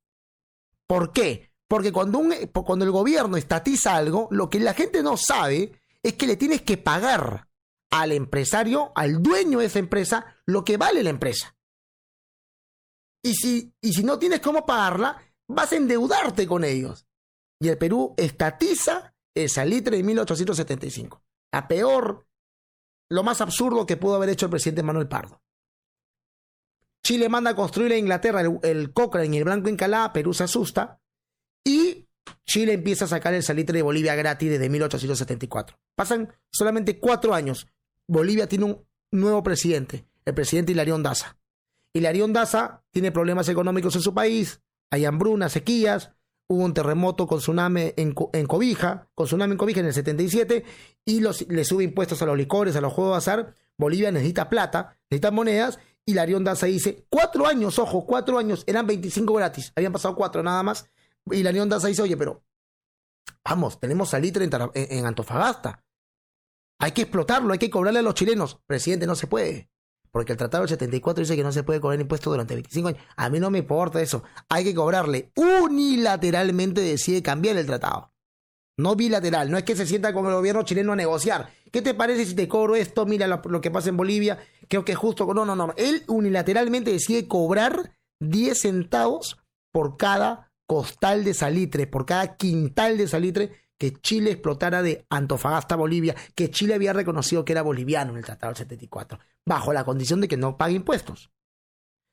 ¿Por 0.88 1.14
qué? 1.14 1.52
Porque 1.68 1.92
cuando, 1.92 2.22
el 2.22 2.92
gobierno 2.92 3.38
estatiza 3.38 3.96
algo, 3.96 4.28
lo 4.32 4.50
que 4.50 4.60
la 4.60 4.74
gente 4.74 5.02
no 5.02 5.18
sabe 5.18 5.80
es 6.02 6.14
que 6.14 6.28
le 6.28 6.36
tienes 6.36 6.62
que 6.62 6.78
pagar 6.78 7.48
al 7.92 8.12
empresario, 8.12 8.92
al 8.96 9.22
dueño 9.22 9.60
de 9.60 9.66
esa 9.66 9.80
empresa, 9.80 10.26
lo 10.46 10.64
que 10.64 10.78
vale 10.78 11.04
la 11.04 11.10
empresa. 11.10 11.56
Y 13.24 13.36
si, 13.36 13.74
y 13.82 13.94
si 13.94 14.04
no 14.04 14.20
tienes 14.20 14.42
cómo 14.42 14.66
pagarla, 14.66 15.18
vas 15.48 15.72
a 15.72 15.78
endeudarte 15.78 16.46
con 16.46 16.64
ellos. 16.64 17.06
Y 17.60 17.70
el 17.70 17.78
Perú 17.78 18.14
estatiza 18.18 19.16
el 19.34 19.50
salitre 19.50 19.98
de 19.98 20.04
1875. 20.04 21.24
La 21.52 21.68
peor, 21.68 22.28
lo 23.10 23.24
más 23.24 23.42
absurdo 23.42 23.86
que 23.86 23.96
pudo 23.96 24.16
haber 24.16 24.30
hecho 24.30 24.48
el 24.48 24.52
presidente 24.52 24.84
Manuel 24.84 25.08
Pardo. 25.08 25.43
Chile 27.04 27.28
manda 27.30 27.52
a 27.52 27.56
construir 27.56 27.92
en 27.92 28.00
Inglaterra 28.00 28.42
el, 28.42 28.94
Cochrane 28.94 29.36
y 29.36 29.38
el 29.38 29.44
Blanco 29.44 29.70
Encalá, 29.70 30.14
Perú 30.14 30.34
se 30.34 30.46
asusta 30.46 31.02
y 31.64 32.08
Chile 32.46 32.74
empieza 32.74 33.06
a 33.06 33.10
sacar 33.10 33.34
el 33.34 33.44
salitre 33.44 33.78
de 33.78 33.84
Bolivia 33.84 34.16
gratis 34.16 34.50
desde 34.50 34.70
1874. 34.70 35.78
Pasan 35.96 36.34
solamente 36.50 37.00
cuatro 37.00 37.34
años. 37.34 37.68
Bolivia 38.08 38.48
tiene 38.48 38.66
un 38.66 38.86
nuevo 39.12 39.44
presidente, 39.44 40.06
el 40.26 40.34
presidente 40.34 40.72
Hilarión 40.72 41.04
Daza. 41.04 41.38
Hilarión 41.94 42.34
Daza 42.34 42.84
tiene 42.92 43.12
problemas 43.12 43.50
económicos 43.50 43.96
en 43.96 44.02
su 44.02 44.14
país, 44.14 44.62
hay 44.90 45.06
hambruna, 45.06 45.50
sequías, 45.50 46.12
hubo 46.48 46.64
un 46.64 46.74
terremoto 46.74 47.28
con 47.28 47.40
tsunami 47.40 47.94
en, 47.96 48.14
Cobija, 48.14 49.10
con 49.14 49.28
tsunami 49.28 49.54
en 49.54 49.58
Cobija 49.58 49.80
en 49.80 49.88
el 49.88 49.94
77, 49.94 50.64
y 51.06 51.20
le 51.20 51.66
sube 51.66 51.84
impuestos 51.84 52.22
a 52.22 52.26
los 52.26 52.38
licores, 52.38 52.76
a 52.76 52.82
los 52.82 52.94
juegos 52.94 53.14
de 53.14 53.18
azar. 53.18 53.56
Bolivia 53.78 54.12
necesita 54.12 54.50
plata, 54.50 54.98
necesita 55.10 55.32
monedas, 55.32 55.80
y 56.06 56.14
Larión 56.14 56.44
Daza 56.44 56.66
dice, 56.66 57.06
cuatro 57.10 57.48
años, 57.48 57.80
ojo, 57.80 58.06
cuatro 58.06 58.38
años, 58.38 58.64
eran 58.68 58.86
25 58.86 59.34
gratis, 59.34 59.72
habían 59.76 59.94
pasado 59.94 60.16
cuatro 60.16 60.44
nada 60.44 60.62
más. 60.64 60.90
Y 61.32 61.44
Larión 61.44 61.70
Daza 61.70 61.88
dice, 61.88 62.02
oye, 62.02 62.18
pero 62.18 62.44
vamos, 63.46 63.80
tenemos 63.80 64.10
salitre 64.10 64.50
en, 64.74 65.06
Antofagasta. 65.06 65.84
Hay 66.80 66.92
que 66.92 67.04
explotarlo, 67.04 67.54
hay 67.54 67.60
que 67.60 67.70
cobrarle 67.70 68.00
a 68.00 68.04
los 68.04 68.16
chilenos. 68.16 68.60
Presidente, 68.66 69.08
no 69.08 69.16
se 69.16 69.28
puede. 69.28 69.70
Porque 70.12 70.34
el 70.34 70.38
Tratado 70.38 70.64
del 70.64 70.70
74 70.70 71.22
dice 71.22 71.36
que 71.36 71.44
no 71.44 71.52
se 71.52 71.64
puede 71.64 71.80
cobrar 71.80 72.00
impuestos 72.00 72.32
durante 72.32 72.54
25 72.56 72.90
años. 72.90 73.02
A 73.16 73.30
mí 73.30 73.40
no 73.40 73.50
me 73.50 73.60
importa 73.60 74.02
eso. 74.02 74.24
Hay 74.50 74.66
que 74.66 74.76
cobrarle. 74.76 75.32
Unilateralmente 75.36 76.82
decide 76.82 77.24
cambiar 77.24 77.58
el 77.58 77.66
tratado. 77.66 78.14
No 78.78 78.96
bilateral. 78.96 79.50
No 79.50 79.58
es 79.58 79.64
que 79.64 79.76
se 79.76 79.88
sienta 79.88 80.14
con 80.14 80.26
el 80.26 80.34
gobierno 80.34 80.64
chileno 80.64 80.92
a 80.94 80.96
negociar. 80.96 81.52
¿Qué 81.72 81.82
te 81.82 81.94
parece 81.94 82.26
si 82.26 82.36
te 82.36 82.48
cobro 82.48 82.76
esto? 82.76 83.06
Mira 83.06 83.28
lo 83.28 83.62
que 83.62 83.72
pasa 83.72 83.90
en 83.90 83.98
Bolivia 83.98 84.40
creo 84.74 84.86
que 84.86 84.96
justo. 84.96 85.32
No, 85.36 85.46
no, 85.46 85.56
no. 85.56 85.72
Él 85.78 86.04
unilateralmente 86.08 86.92
decide 86.92 87.28
cobrar 87.28 87.96
10 88.22 88.60
centavos 88.60 89.38
por 89.72 89.98
cada 89.98 90.52
costal 90.66 91.24
de 91.24 91.36
salitre, 91.36 91.86
por 91.86 92.08
cada 92.08 92.38
quintal 92.38 92.98
de 92.98 93.08
salitre 93.08 93.52
que 93.78 93.94
Chile 93.94 94.32
explotara 94.32 94.82
de 94.82 95.06
Antofagasta, 95.12 95.76
Bolivia, 95.76 96.16
que 96.34 96.50
Chile 96.50 96.74
había 96.74 96.92
reconocido 96.92 97.46
que 97.46 97.52
era 97.52 97.62
boliviano 97.62 98.14
en 98.14 98.18
el 98.18 98.26
Tratado 98.26 98.52
del 98.52 98.58
74, 98.58 99.20
bajo 99.46 99.74
la 99.74 99.84
condición 99.84 100.22
de 100.22 100.28
que 100.28 100.38
no 100.38 100.58
pague 100.58 100.74
impuestos. 100.74 101.32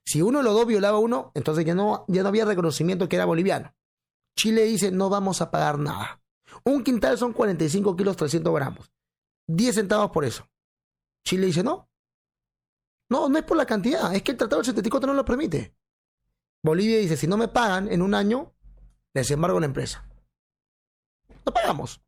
Si 0.05 0.21
uno 0.21 0.43
lo 0.43 0.53
dos 0.53 0.67
violaba 0.67 0.99
uno, 0.99 1.33
entonces 1.35 1.65
ya 1.65 1.75
no, 1.75 2.05
ya 2.09 2.23
no 2.23 2.29
había 2.29 2.45
reconocimiento 2.45 3.09
que 3.09 3.17
era 3.17 3.25
boliviano. 3.25 3.75
Chile 4.37 4.65
dice, 4.65 4.91
no 4.91 5.09
vamos 5.09 5.41
a 5.41 5.51
pagar 5.51 5.79
nada. 5.79 6.21
Un 6.65 6.85
quintal 6.85 7.17
son 7.17 7.33
45 7.33 7.97
kilos 7.97 8.17
300 8.17 8.53
gramos. 8.53 8.93
10 9.49 9.75
centavos 9.77 10.11
por 10.11 10.25
eso. 10.25 10.47
Chile 11.25 11.47
dice, 11.47 11.63
no, 11.63 11.90
no, 13.11 13.29
no 13.29 13.39
es 13.39 13.45
por 13.45 13.57
la 13.57 13.67
cantidad, 13.67 14.15
es 14.15 14.23
que 14.23 14.33
el 14.33 14.39
Tratado 14.39 14.63
del 14.63 14.67
74 14.67 15.09
no 15.09 15.15
lo 15.15 15.25
permite. 15.25 15.75
Bolivia 16.63 16.99
dice, 16.99 17.17
si 17.17 17.27
no 17.27 17.37
me 17.37 17.49
pagan 17.49 17.91
en 17.91 18.03
un 18.03 18.15
año, 18.15 18.55
les 19.15 19.31
embargo 19.31 19.59
la 19.59 19.67
empresa. 19.67 20.09
No 21.45 21.53
pagamos. 21.53 22.01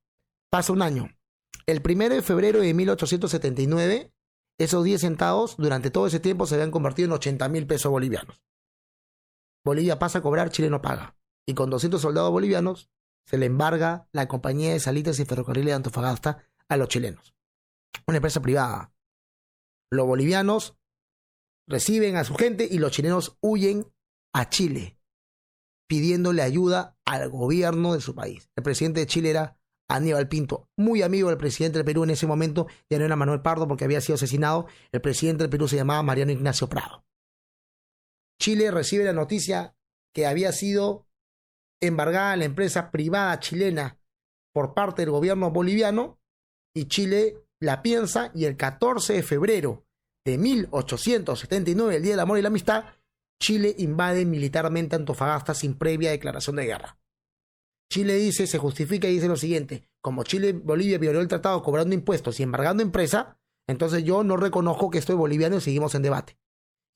Pasa 0.51 0.73
un 0.73 0.83
año. 0.83 1.09
El 1.67 1.83
primero 1.83 2.15
de 2.15 2.23
febrero 2.23 2.61
de 2.61 2.73
1879, 2.73 4.13
esos 4.59 4.85
10 4.85 5.01
centavos 5.01 5.57
durante 5.57 5.91
todo 5.91 6.07
ese 6.07 6.21
tiempo 6.21 6.47
se 6.47 6.55
habían 6.55 6.71
convertido 6.71 7.07
en 7.07 7.13
80 7.13 7.49
mil 7.49 7.67
pesos 7.67 7.91
bolivianos. 7.91 8.43
Bolivia 9.65 9.99
pasa 9.99 10.19
a 10.19 10.23
cobrar, 10.23 10.51
Chile 10.51 10.71
no 10.71 10.83
paga. 10.83 11.17
Y 11.47 11.55
con 11.55 11.71
200 11.71 12.01
soldados 12.01 12.31
bolivianos 12.31 12.91
se 13.27 13.39
le 13.39 13.47
embarga 13.47 14.09
la 14.13 14.29
compañía 14.29 14.73
de 14.73 14.81
salitas 14.81 15.19
y 15.19 15.25
ferrocarriles 15.25 15.71
de 15.71 15.75
Antofagasta 15.75 16.45
a 16.69 16.77
los 16.77 16.89
chilenos. 16.89 17.35
Una 18.07 18.19
empresa 18.19 18.41
privada. 18.41 18.93
Los 19.91 20.07
bolivianos 20.07 20.77
reciben 21.69 22.17
a 22.17 22.25
su 22.25 22.35
gente 22.35 22.67
y 22.71 22.79
los 22.79 22.93
chilenos 22.93 23.39
huyen 23.41 23.87
a 24.35 24.49
Chile 24.49 24.99
pidiéndole 25.89 26.41
ayuda 26.41 26.97
al 27.05 27.29
gobierno 27.29 27.93
de 27.93 28.01
su 28.01 28.15
país. 28.15 28.49
El 28.57 28.63
presidente 28.63 29.01
de 29.01 29.07
Chile 29.07 29.29
era 29.29 29.59
Aníbal 29.89 30.27
Pinto, 30.27 30.71
muy 30.79 31.03
amigo 31.03 31.29
del 31.29 31.37
presidente 31.37 31.79
del 31.79 31.85
Perú 31.85 32.05
en 32.05 32.11
ese 32.11 32.27
momento, 32.27 32.67
ya 32.89 32.99
no 32.99 33.05
era 33.05 33.15
Manuel 33.15 33.43
Pardo 33.43 33.69
porque 33.69 33.85
había 33.85 34.01
sido 34.01 34.15
asesinado, 34.15 34.67
el 34.91 35.03
presidente 35.03 35.43
del 35.43 35.51
Perú 35.51 35.69
se 35.69 35.77
llamaba 35.77 36.03
Mariano 36.03 36.33
Ignacio 36.33 36.67
Prado. 36.69 37.05
Chile 38.41 38.71
recibe 38.71 39.05
la 39.05 39.13
noticia 39.13 39.77
que 40.15 40.27
había 40.27 40.53
sido 40.53 41.07
embargada 41.83 42.37
la 42.37 42.47
empresa 42.47 42.91
privada 42.91 43.39
chilena 43.39 43.99
por 44.55 44.73
parte 44.73 45.03
del 45.03 45.11
gobierno 45.11 45.51
boliviano 45.51 46.19
y 46.75 46.87
Chile 46.87 47.37
la 47.61 47.83
piensa 47.83 48.31
y 48.35 48.47
el 48.47 48.57
14 48.57 49.13
de 49.13 49.23
febrero 49.23 49.87
de 50.25 50.39
1879, 50.39 51.97
el 51.97 52.03
Día 52.03 52.13
del 52.13 52.21
Amor 52.21 52.39
y 52.39 52.43
la 52.43 52.49
Amistad, 52.49 52.85
Chile 53.41 53.75
invade 53.79 54.25
militarmente 54.25 54.95
Antofagasta 54.95 55.55
sin 55.55 55.75
previa 55.75 56.13
declaración 56.13 56.57
de 56.57 56.67
guerra. 56.67 56.99
Chile 57.91 58.15
dice, 58.15 58.47
se 58.47 58.59
justifica 58.59 59.09
y 59.09 59.15
dice 59.15 59.29
lo 59.29 59.37
siguiente, 59.37 59.89
como 60.01 60.25
Chile 60.25 60.53
Bolivia 60.53 60.99
violó 60.99 61.21
el 61.21 61.29
tratado 61.29 61.63
cobrando 61.63 61.95
impuestos 61.95 62.39
y 62.39 62.43
embargando 62.43 62.83
empresa, 62.83 63.39
entonces 63.69 64.05
yo 64.05 64.25
no 64.25 64.37
reconozco 64.37 64.91
que 64.91 64.99
estoy 64.99 65.17
boliviano 65.17 65.57
y 65.57 65.61
seguimos 65.61 65.95
en 65.95 66.03
debate. 66.03 66.39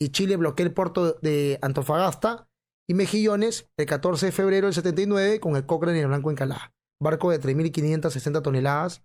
Y 0.00 0.10
Chile 0.10 0.36
bloquea 0.36 0.66
el 0.66 0.72
puerto 0.72 1.14
de 1.20 1.58
Antofagasta 1.62 2.48
y 2.88 2.94
Mejillones 2.94 3.68
el 3.76 3.86
14 3.86 4.26
de 4.26 4.32
febrero 4.32 4.66
del 4.66 4.74
79 4.74 5.40
con 5.40 5.56
el 5.56 5.66
Cochrane 5.66 5.98
y 5.98 6.02
el 6.02 6.08
Blanco 6.08 6.30
Encalada, 6.30 6.74
barco 7.00 7.30
de 7.30 7.40
3.560 7.40 8.42
toneladas 8.42 9.02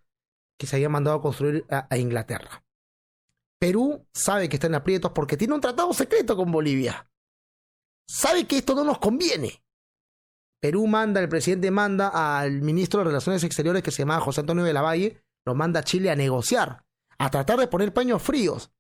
que 0.60 0.68
se 0.68 0.76
había 0.76 0.90
mandado 0.90 1.18
a 1.18 1.22
construir 1.22 1.66
a 1.70 1.98
Inglaterra. 1.98 2.64
Perú 3.62 4.08
sabe 4.12 4.50
que 4.50 4.56
está 4.56 4.66
en 4.66 4.74
aprietos 4.74 5.12
porque 5.12 5.38
tiene 5.38 5.54
un 5.54 5.62
tratado 5.62 5.94
secreto 5.94 6.36
con 6.36 6.52
Bolivia. 6.52 7.08
Sabe 8.10 8.48
que 8.48 8.58
esto 8.58 8.74
no 8.74 8.84
nos 8.84 8.98
conviene. 8.98 9.64
Perú 10.60 10.88
manda, 10.88 11.22
el 11.22 11.30
presidente 11.30 11.70
manda 11.70 12.08
al 12.40 12.64
ministro 12.64 13.02
de 13.02 13.06
Relaciones 13.06 13.44
Exteriores 13.44 13.84
que 13.84 13.92
se 13.92 14.00
llama 14.00 14.20
José 14.20 14.42
Antonio 14.42 14.64
de 14.64 14.74
la 14.74 14.82
Valle, 14.82 15.24
lo 15.46 15.54
manda 15.54 15.82
a 15.82 15.84
Chile 15.84 16.10
a 16.10 16.16
negociar, 16.16 16.86
a 17.20 17.30
tratar 17.30 17.60
de 17.60 17.68
poner 17.68 17.94
paños 17.94 18.24
fríos. 18.24 18.72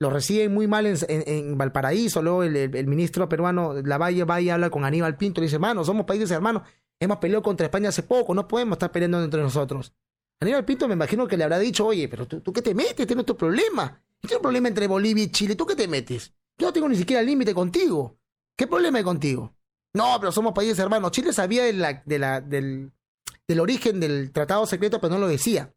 Lo 0.00 0.10
reciben 0.10 0.52
muy 0.52 0.66
mal 0.66 0.86
en, 0.86 1.56
Valparaíso, 1.56 2.20
luego 2.20 2.42
el, 2.42 2.86
ministro 2.88 3.28
peruano 3.28 3.74
Lavalle 3.74 4.24
va 4.24 4.40
y 4.40 4.50
habla 4.50 4.68
con 4.68 4.84
Aníbal 4.84 5.16
Pinto 5.16 5.40
y 5.40 5.44
dice, 5.44 5.56
hermano, 5.56 5.84
somos 5.84 6.06
países 6.06 6.32
hermanos, 6.32 6.62
hemos 6.98 7.18
peleado 7.18 7.44
contra 7.44 7.66
España 7.66 7.90
hace 7.90 8.02
poco, 8.02 8.34
no 8.34 8.48
podemos 8.48 8.74
estar 8.74 8.90
peleando 8.90 9.22
entre 9.22 9.42
nosotros. 9.42 9.94
Aníbal 10.40 10.64
Pinto 10.64 10.88
me 10.88 10.94
imagino 10.94 11.28
que 11.28 11.36
le 11.36 11.44
habrá 11.44 11.60
dicho, 11.60 11.86
oye, 11.86 12.08
pero 12.08 12.26
tú, 12.26 12.52
qué 12.52 12.62
te 12.62 12.74
metes, 12.74 12.98
este 12.98 13.14
no 13.14 13.20
es 13.20 13.26
tu 13.26 13.36
problema. 13.36 14.02
Este 14.22 14.34
es 14.34 14.36
un 14.36 14.42
problema 14.42 14.68
entre 14.68 14.86
Bolivia 14.86 15.24
y 15.24 15.30
Chile, 15.30 15.54
¿tú 15.54 15.66
qué 15.66 15.76
te 15.76 15.88
metes? 15.88 16.32
Yo 16.58 16.66
no 16.66 16.72
tengo 16.72 16.88
ni 16.88 16.96
siquiera 16.96 17.22
límite 17.22 17.54
contigo. 17.54 18.18
¿Qué 18.56 18.66
problema 18.66 18.98
hay 18.98 19.04
contigo? 19.04 19.54
No, 19.94 20.16
pero 20.18 20.32
somos 20.32 20.52
países 20.52 20.78
hermanos. 20.78 21.12
Chile 21.12 21.32
sabía 21.32 21.64
de 21.64 21.72
la, 21.72 22.02
de 22.04 22.18
la, 22.18 22.40
del, 22.40 22.92
del 23.46 23.60
origen 23.60 24.00
del 24.00 24.32
tratado 24.32 24.66
secreto, 24.66 25.00
pero 25.00 25.14
no 25.14 25.20
lo 25.20 25.28
decía. 25.28 25.72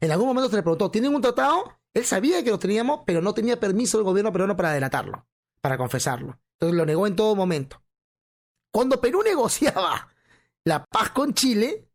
En 0.00 0.12
algún 0.12 0.28
momento 0.28 0.50
se 0.50 0.56
le 0.56 0.62
preguntó, 0.62 0.90
¿tienen 0.90 1.14
un 1.14 1.22
tratado? 1.22 1.78
Él 1.94 2.04
sabía 2.04 2.44
que 2.44 2.50
lo 2.50 2.58
teníamos, 2.58 3.00
pero 3.06 3.20
no 3.20 3.34
tenía 3.34 3.58
permiso 3.58 3.98
del 3.98 4.04
gobierno 4.04 4.32
peruano 4.32 4.56
para 4.56 4.72
delatarlo, 4.72 5.26
para 5.60 5.78
confesarlo. 5.78 6.38
Entonces 6.54 6.76
lo 6.76 6.86
negó 6.86 7.06
en 7.06 7.16
todo 7.16 7.34
momento. 7.34 7.82
Cuando 8.70 9.00
Perú 9.00 9.22
negociaba 9.24 10.08
la 10.64 10.84
paz 10.84 11.10
con 11.10 11.34
Chile, 11.34 11.87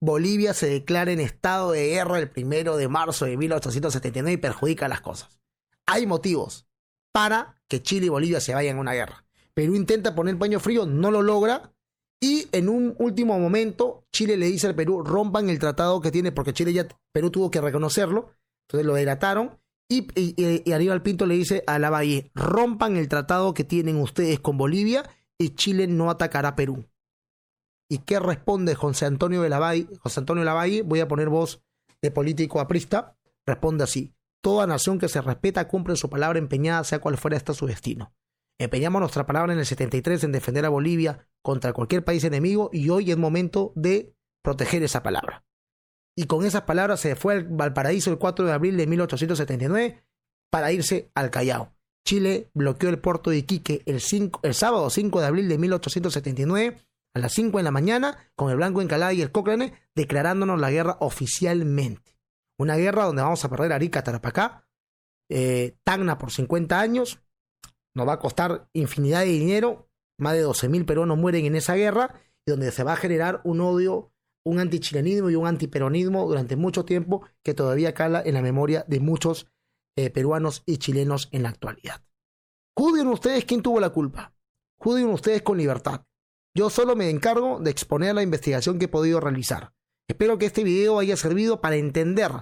Bolivia 0.00 0.52
se 0.54 0.68
declara 0.68 1.12
en 1.12 1.20
estado 1.20 1.72
de 1.72 1.88
guerra 1.88 2.18
el 2.18 2.30
primero 2.30 2.76
de 2.76 2.88
marzo 2.88 3.24
de 3.24 3.36
1879 3.36 4.32
y 4.32 4.36
perjudica 4.36 4.88
las 4.88 5.00
cosas. 5.00 5.40
Hay 5.86 6.06
motivos 6.06 6.66
para 7.12 7.62
que 7.68 7.82
Chile 7.82 8.06
y 8.06 8.10
Bolivia 8.10 8.40
se 8.40 8.54
vayan 8.54 8.76
a 8.76 8.80
una 8.80 8.92
guerra. 8.92 9.24
Perú 9.54 9.74
intenta 9.74 10.14
poner 10.14 10.38
paño 10.38 10.60
frío, 10.60 10.84
no 10.84 11.10
lo 11.10 11.22
logra. 11.22 11.72
Y 12.20 12.48
en 12.52 12.68
un 12.68 12.94
último 12.98 13.38
momento, 13.38 14.06
Chile 14.12 14.36
le 14.36 14.46
dice 14.46 14.66
al 14.66 14.74
Perú, 14.74 15.02
rompan 15.02 15.48
el 15.48 15.58
tratado 15.58 16.00
que 16.00 16.10
tiene, 16.10 16.32
porque 16.32 16.52
Chile 16.52 16.72
ya, 16.72 16.86
Perú 17.12 17.30
tuvo 17.30 17.50
que 17.50 17.60
reconocerlo. 17.60 18.32
Entonces 18.66 18.86
lo 18.86 18.94
delataron. 18.94 19.58
Y, 19.88 20.08
y, 20.14 20.72
Aníbal 20.72 21.02
Pinto 21.02 21.26
le 21.26 21.36
dice 21.36 21.62
a 21.66 21.78
la 21.78 21.90
Valle, 21.90 22.30
rompan 22.34 22.96
el 22.96 23.08
tratado 23.08 23.54
que 23.54 23.64
tienen 23.64 23.96
ustedes 23.96 24.40
con 24.40 24.58
Bolivia 24.58 25.08
y 25.38 25.50
Chile 25.50 25.86
no 25.86 26.10
atacará 26.10 26.56
Perú. 26.56 26.84
¿Y 27.88 27.98
qué 27.98 28.18
responde 28.18 28.74
José 28.74 29.06
Antonio 29.06 29.42
de 29.42 29.48
la 29.48 29.58
Valle? 29.58 29.88
José 30.00 30.20
Antonio 30.20 30.40
de 30.40 30.46
la 30.46 30.54
Valle, 30.54 30.82
voy 30.82 31.00
a 31.00 31.08
poner 31.08 31.28
voz 31.28 31.62
de 32.02 32.10
político 32.10 32.60
aprista, 32.60 33.16
responde 33.46 33.84
así. 33.84 34.14
Toda 34.42 34.66
nación 34.66 34.98
que 34.98 35.08
se 35.08 35.20
respeta 35.20 35.68
cumple 35.68 35.96
su 35.96 36.10
palabra 36.10 36.38
empeñada, 36.38 36.84
sea 36.84 37.00
cual 37.00 37.16
fuera 37.16 37.36
esta 37.36 37.54
su 37.54 37.66
destino. 37.66 38.12
Empeñamos 38.58 39.00
nuestra 39.00 39.26
palabra 39.26 39.52
en 39.52 39.58
el 39.58 39.66
73 39.66 40.24
en 40.24 40.32
defender 40.32 40.64
a 40.64 40.70
Bolivia 40.70 41.28
contra 41.42 41.72
cualquier 41.72 42.04
país 42.04 42.24
enemigo 42.24 42.70
y 42.72 42.88
hoy 42.88 43.10
es 43.10 43.16
momento 43.16 43.72
de 43.76 44.14
proteger 44.42 44.82
esa 44.82 45.02
palabra. 45.02 45.44
Y 46.16 46.24
con 46.26 46.44
esas 46.44 46.62
palabras 46.62 47.00
se 47.00 47.14
fue 47.14 47.34
al 47.34 47.44
Valparaíso 47.44 48.10
el 48.10 48.18
4 48.18 48.46
de 48.46 48.52
abril 48.52 48.76
de 48.76 48.86
1879 48.86 50.02
para 50.50 50.72
irse 50.72 51.10
al 51.14 51.30
Callao. 51.30 51.74
Chile 52.06 52.50
bloqueó 52.54 52.88
el 52.88 52.98
puerto 52.98 53.30
de 53.30 53.38
Iquique 53.38 53.82
el, 53.84 54.00
el 54.42 54.54
sábado 54.54 54.88
5 54.88 55.20
de 55.20 55.26
abril 55.26 55.48
de 55.48 55.58
1879 55.58 56.78
a 57.16 57.18
las 57.18 57.32
5 57.32 57.56
de 57.56 57.64
la 57.64 57.70
mañana 57.70 58.30
con 58.34 58.50
el 58.50 58.56
Blanco 58.56 58.82
Encalada 58.82 59.14
y 59.14 59.22
el 59.22 59.32
Cochrane 59.32 59.72
declarándonos 59.94 60.60
la 60.60 60.70
guerra 60.70 60.98
oficialmente. 61.00 62.14
Una 62.58 62.76
guerra 62.76 63.04
donde 63.04 63.22
vamos 63.22 63.42
a 63.42 63.48
perder 63.48 63.72
Arica, 63.72 64.04
Tarapacá, 64.04 64.68
eh, 65.30 65.78
Tacna 65.82 66.18
por 66.18 66.30
50 66.30 66.78
años, 66.78 67.22
nos 67.94 68.06
va 68.06 68.12
a 68.12 68.18
costar 68.18 68.68
infinidad 68.74 69.20
de 69.20 69.28
dinero, 69.28 69.88
más 70.18 70.34
de 70.34 70.44
12.000 70.44 70.84
peruanos 70.84 71.16
mueren 71.16 71.46
en 71.46 71.56
esa 71.56 71.74
guerra, 71.74 72.20
y 72.44 72.50
donde 72.50 72.70
se 72.70 72.84
va 72.84 72.92
a 72.92 72.96
generar 72.96 73.40
un 73.44 73.62
odio, 73.62 74.12
un 74.44 74.60
antichilenismo 74.60 75.30
y 75.30 75.36
un 75.36 75.46
antiperonismo 75.46 76.26
durante 76.26 76.54
mucho 76.54 76.84
tiempo 76.84 77.26
que 77.42 77.54
todavía 77.54 77.94
cala 77.94 78.22
en 78.22 78.34
la 78.34 78.42
memoria 78.42 78.84
de 78.88 79.00
muchos 79.00 79.50
eh, 79.96 80.10
peruanos 80.10 80.64
y 80.66 80.76
chilenos 80.76 81.30
en 81.32 81.44
la 81.44 81.48
actualidad. 81.48 82.02
Juzguen 82.76 83.06
ustedes 83.06 83.46
quién 83.46 83.62
tuvo 83.62 83.80
la 83.80 83.88
culpa. 83.88 84.34
Juzguen 84.78 85.08
ustedes 85.08 85.40
con 85.40 85.56
libertad. 85.56 86.02
Yo 86.56 86.70
solo 86.70 86.96
me 86.96 87.10
encargo 87.10 87.60
de 87.60 87.70
exponer 87.70 88.14
la 88.14 88.22
investigación 88.22 88.78
que 88.78 88.86
he 88.86 88.88
podido 88.88 89.20
realizar. 89.20 89.74
Espero 90.08 90.38
que 90.38 90.46
este 90.46 90.64
video 90.64 90.98
haya 90.98 91.14
servido 91.14 91.60
para 91.60 91.76
entender 91.76 92.32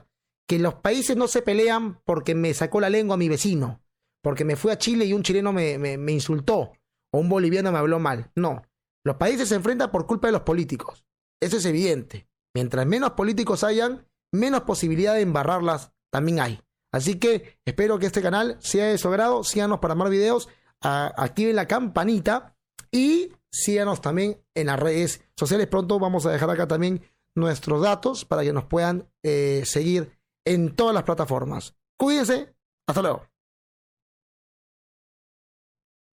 que 0.46 0.60
los 0.60 0.74
países 0.74 1.16
no 1.16 1.26
se 1.26 1.42
pelean 1.42 2.00
porque 2.04 2.36
me 2.36 2.54
sacó 2.54 2.80
la 2.80 2.90
lengua 2.90 3.14
a 3.14 3.16
mi 3.16 3.28
vecino, 3.28 3.82
porque 4.22 4.44
me 4.44 4.54
fui 4.54 4.70
a 4.70 4.78
Chile 4.78 5.04
y 5.04 5.14
un 5.14 5.24
chileno 5.24 5.52
me, 5.52 5.78
me, 5.78 6.12
insultó 6.12 6.74
o 7.12 7.18
un 7.18 7.28
boliviano 7.28 7.72
me 7.72 7.78
habló 7.78 7.98
mal. 7.98 8.30
No, 8.36 8.62
los 9.02 9.16
países 9.16 9.48
se 9.48 9.56
enfrentan 9.56 9.90
por 9.90 10.06
culpa 10.06 10.28
de 10.28 10.32
los 10.32 10.42
políticos. 10.42 11.04
Eso 11.42 11.56
es 11.56 11.64
evidente. 11.64 12.28
Mientras 12.54 12.86
menos 12.86 13.12
políticos 13.12 13.64
hayan, 13.64 14.06
menos 14.32 14.60
posibilidad 14.60 15.14
de 15.14 15.22
embarrarlas 15.22 15.90
también 16.12 16.38
hay. 16.38 16.60
Así 16.92 17.18
que 17.18 17.58
espero 17.64 17.98
que 17.98 18.06
este 18.06 18.22
canal 18.22 18.58
sea 18.60 18.86
de 18.86 18.98
su 18.98 19.08
agrado. 19.08 19.42
Síganos 19.42 19.80
para 19.80 19.96
más 19.96 20.08
videos. 20.08 20.48
activen 20.80 21.56
la 21.56 21.66
campanita 21.66 22.54
y 22.92 23.32
síganos 23.54 24.00
también 24.00 24.40
en 24.54 24.66
las 24.66 24.80
redes 24.80 25.20
sociales. 25.36 25.68
Pronto 25.68 25.98
vamos 25.98 26.26
a 26.26 26.32
dejar 26.32 26.50
acá 26.50 26.66
también 26.66 27.02
nuestros 27.34 27.80
datos 27.80 28.24
para 28.24 28.42
que 28.42 28.52
nos 28.52 28.64
puedan 28.64 29.08
eh, 29.22 29.62
seguir 29.64 30.18
en 30.44 30.74
todas 30.74 30.94
las 30.94 31.04
plataformas. 31.04 31.76
Cuídense. 31.96 32.54
Hasta 32.86 33.02
luego. 33.02 33.33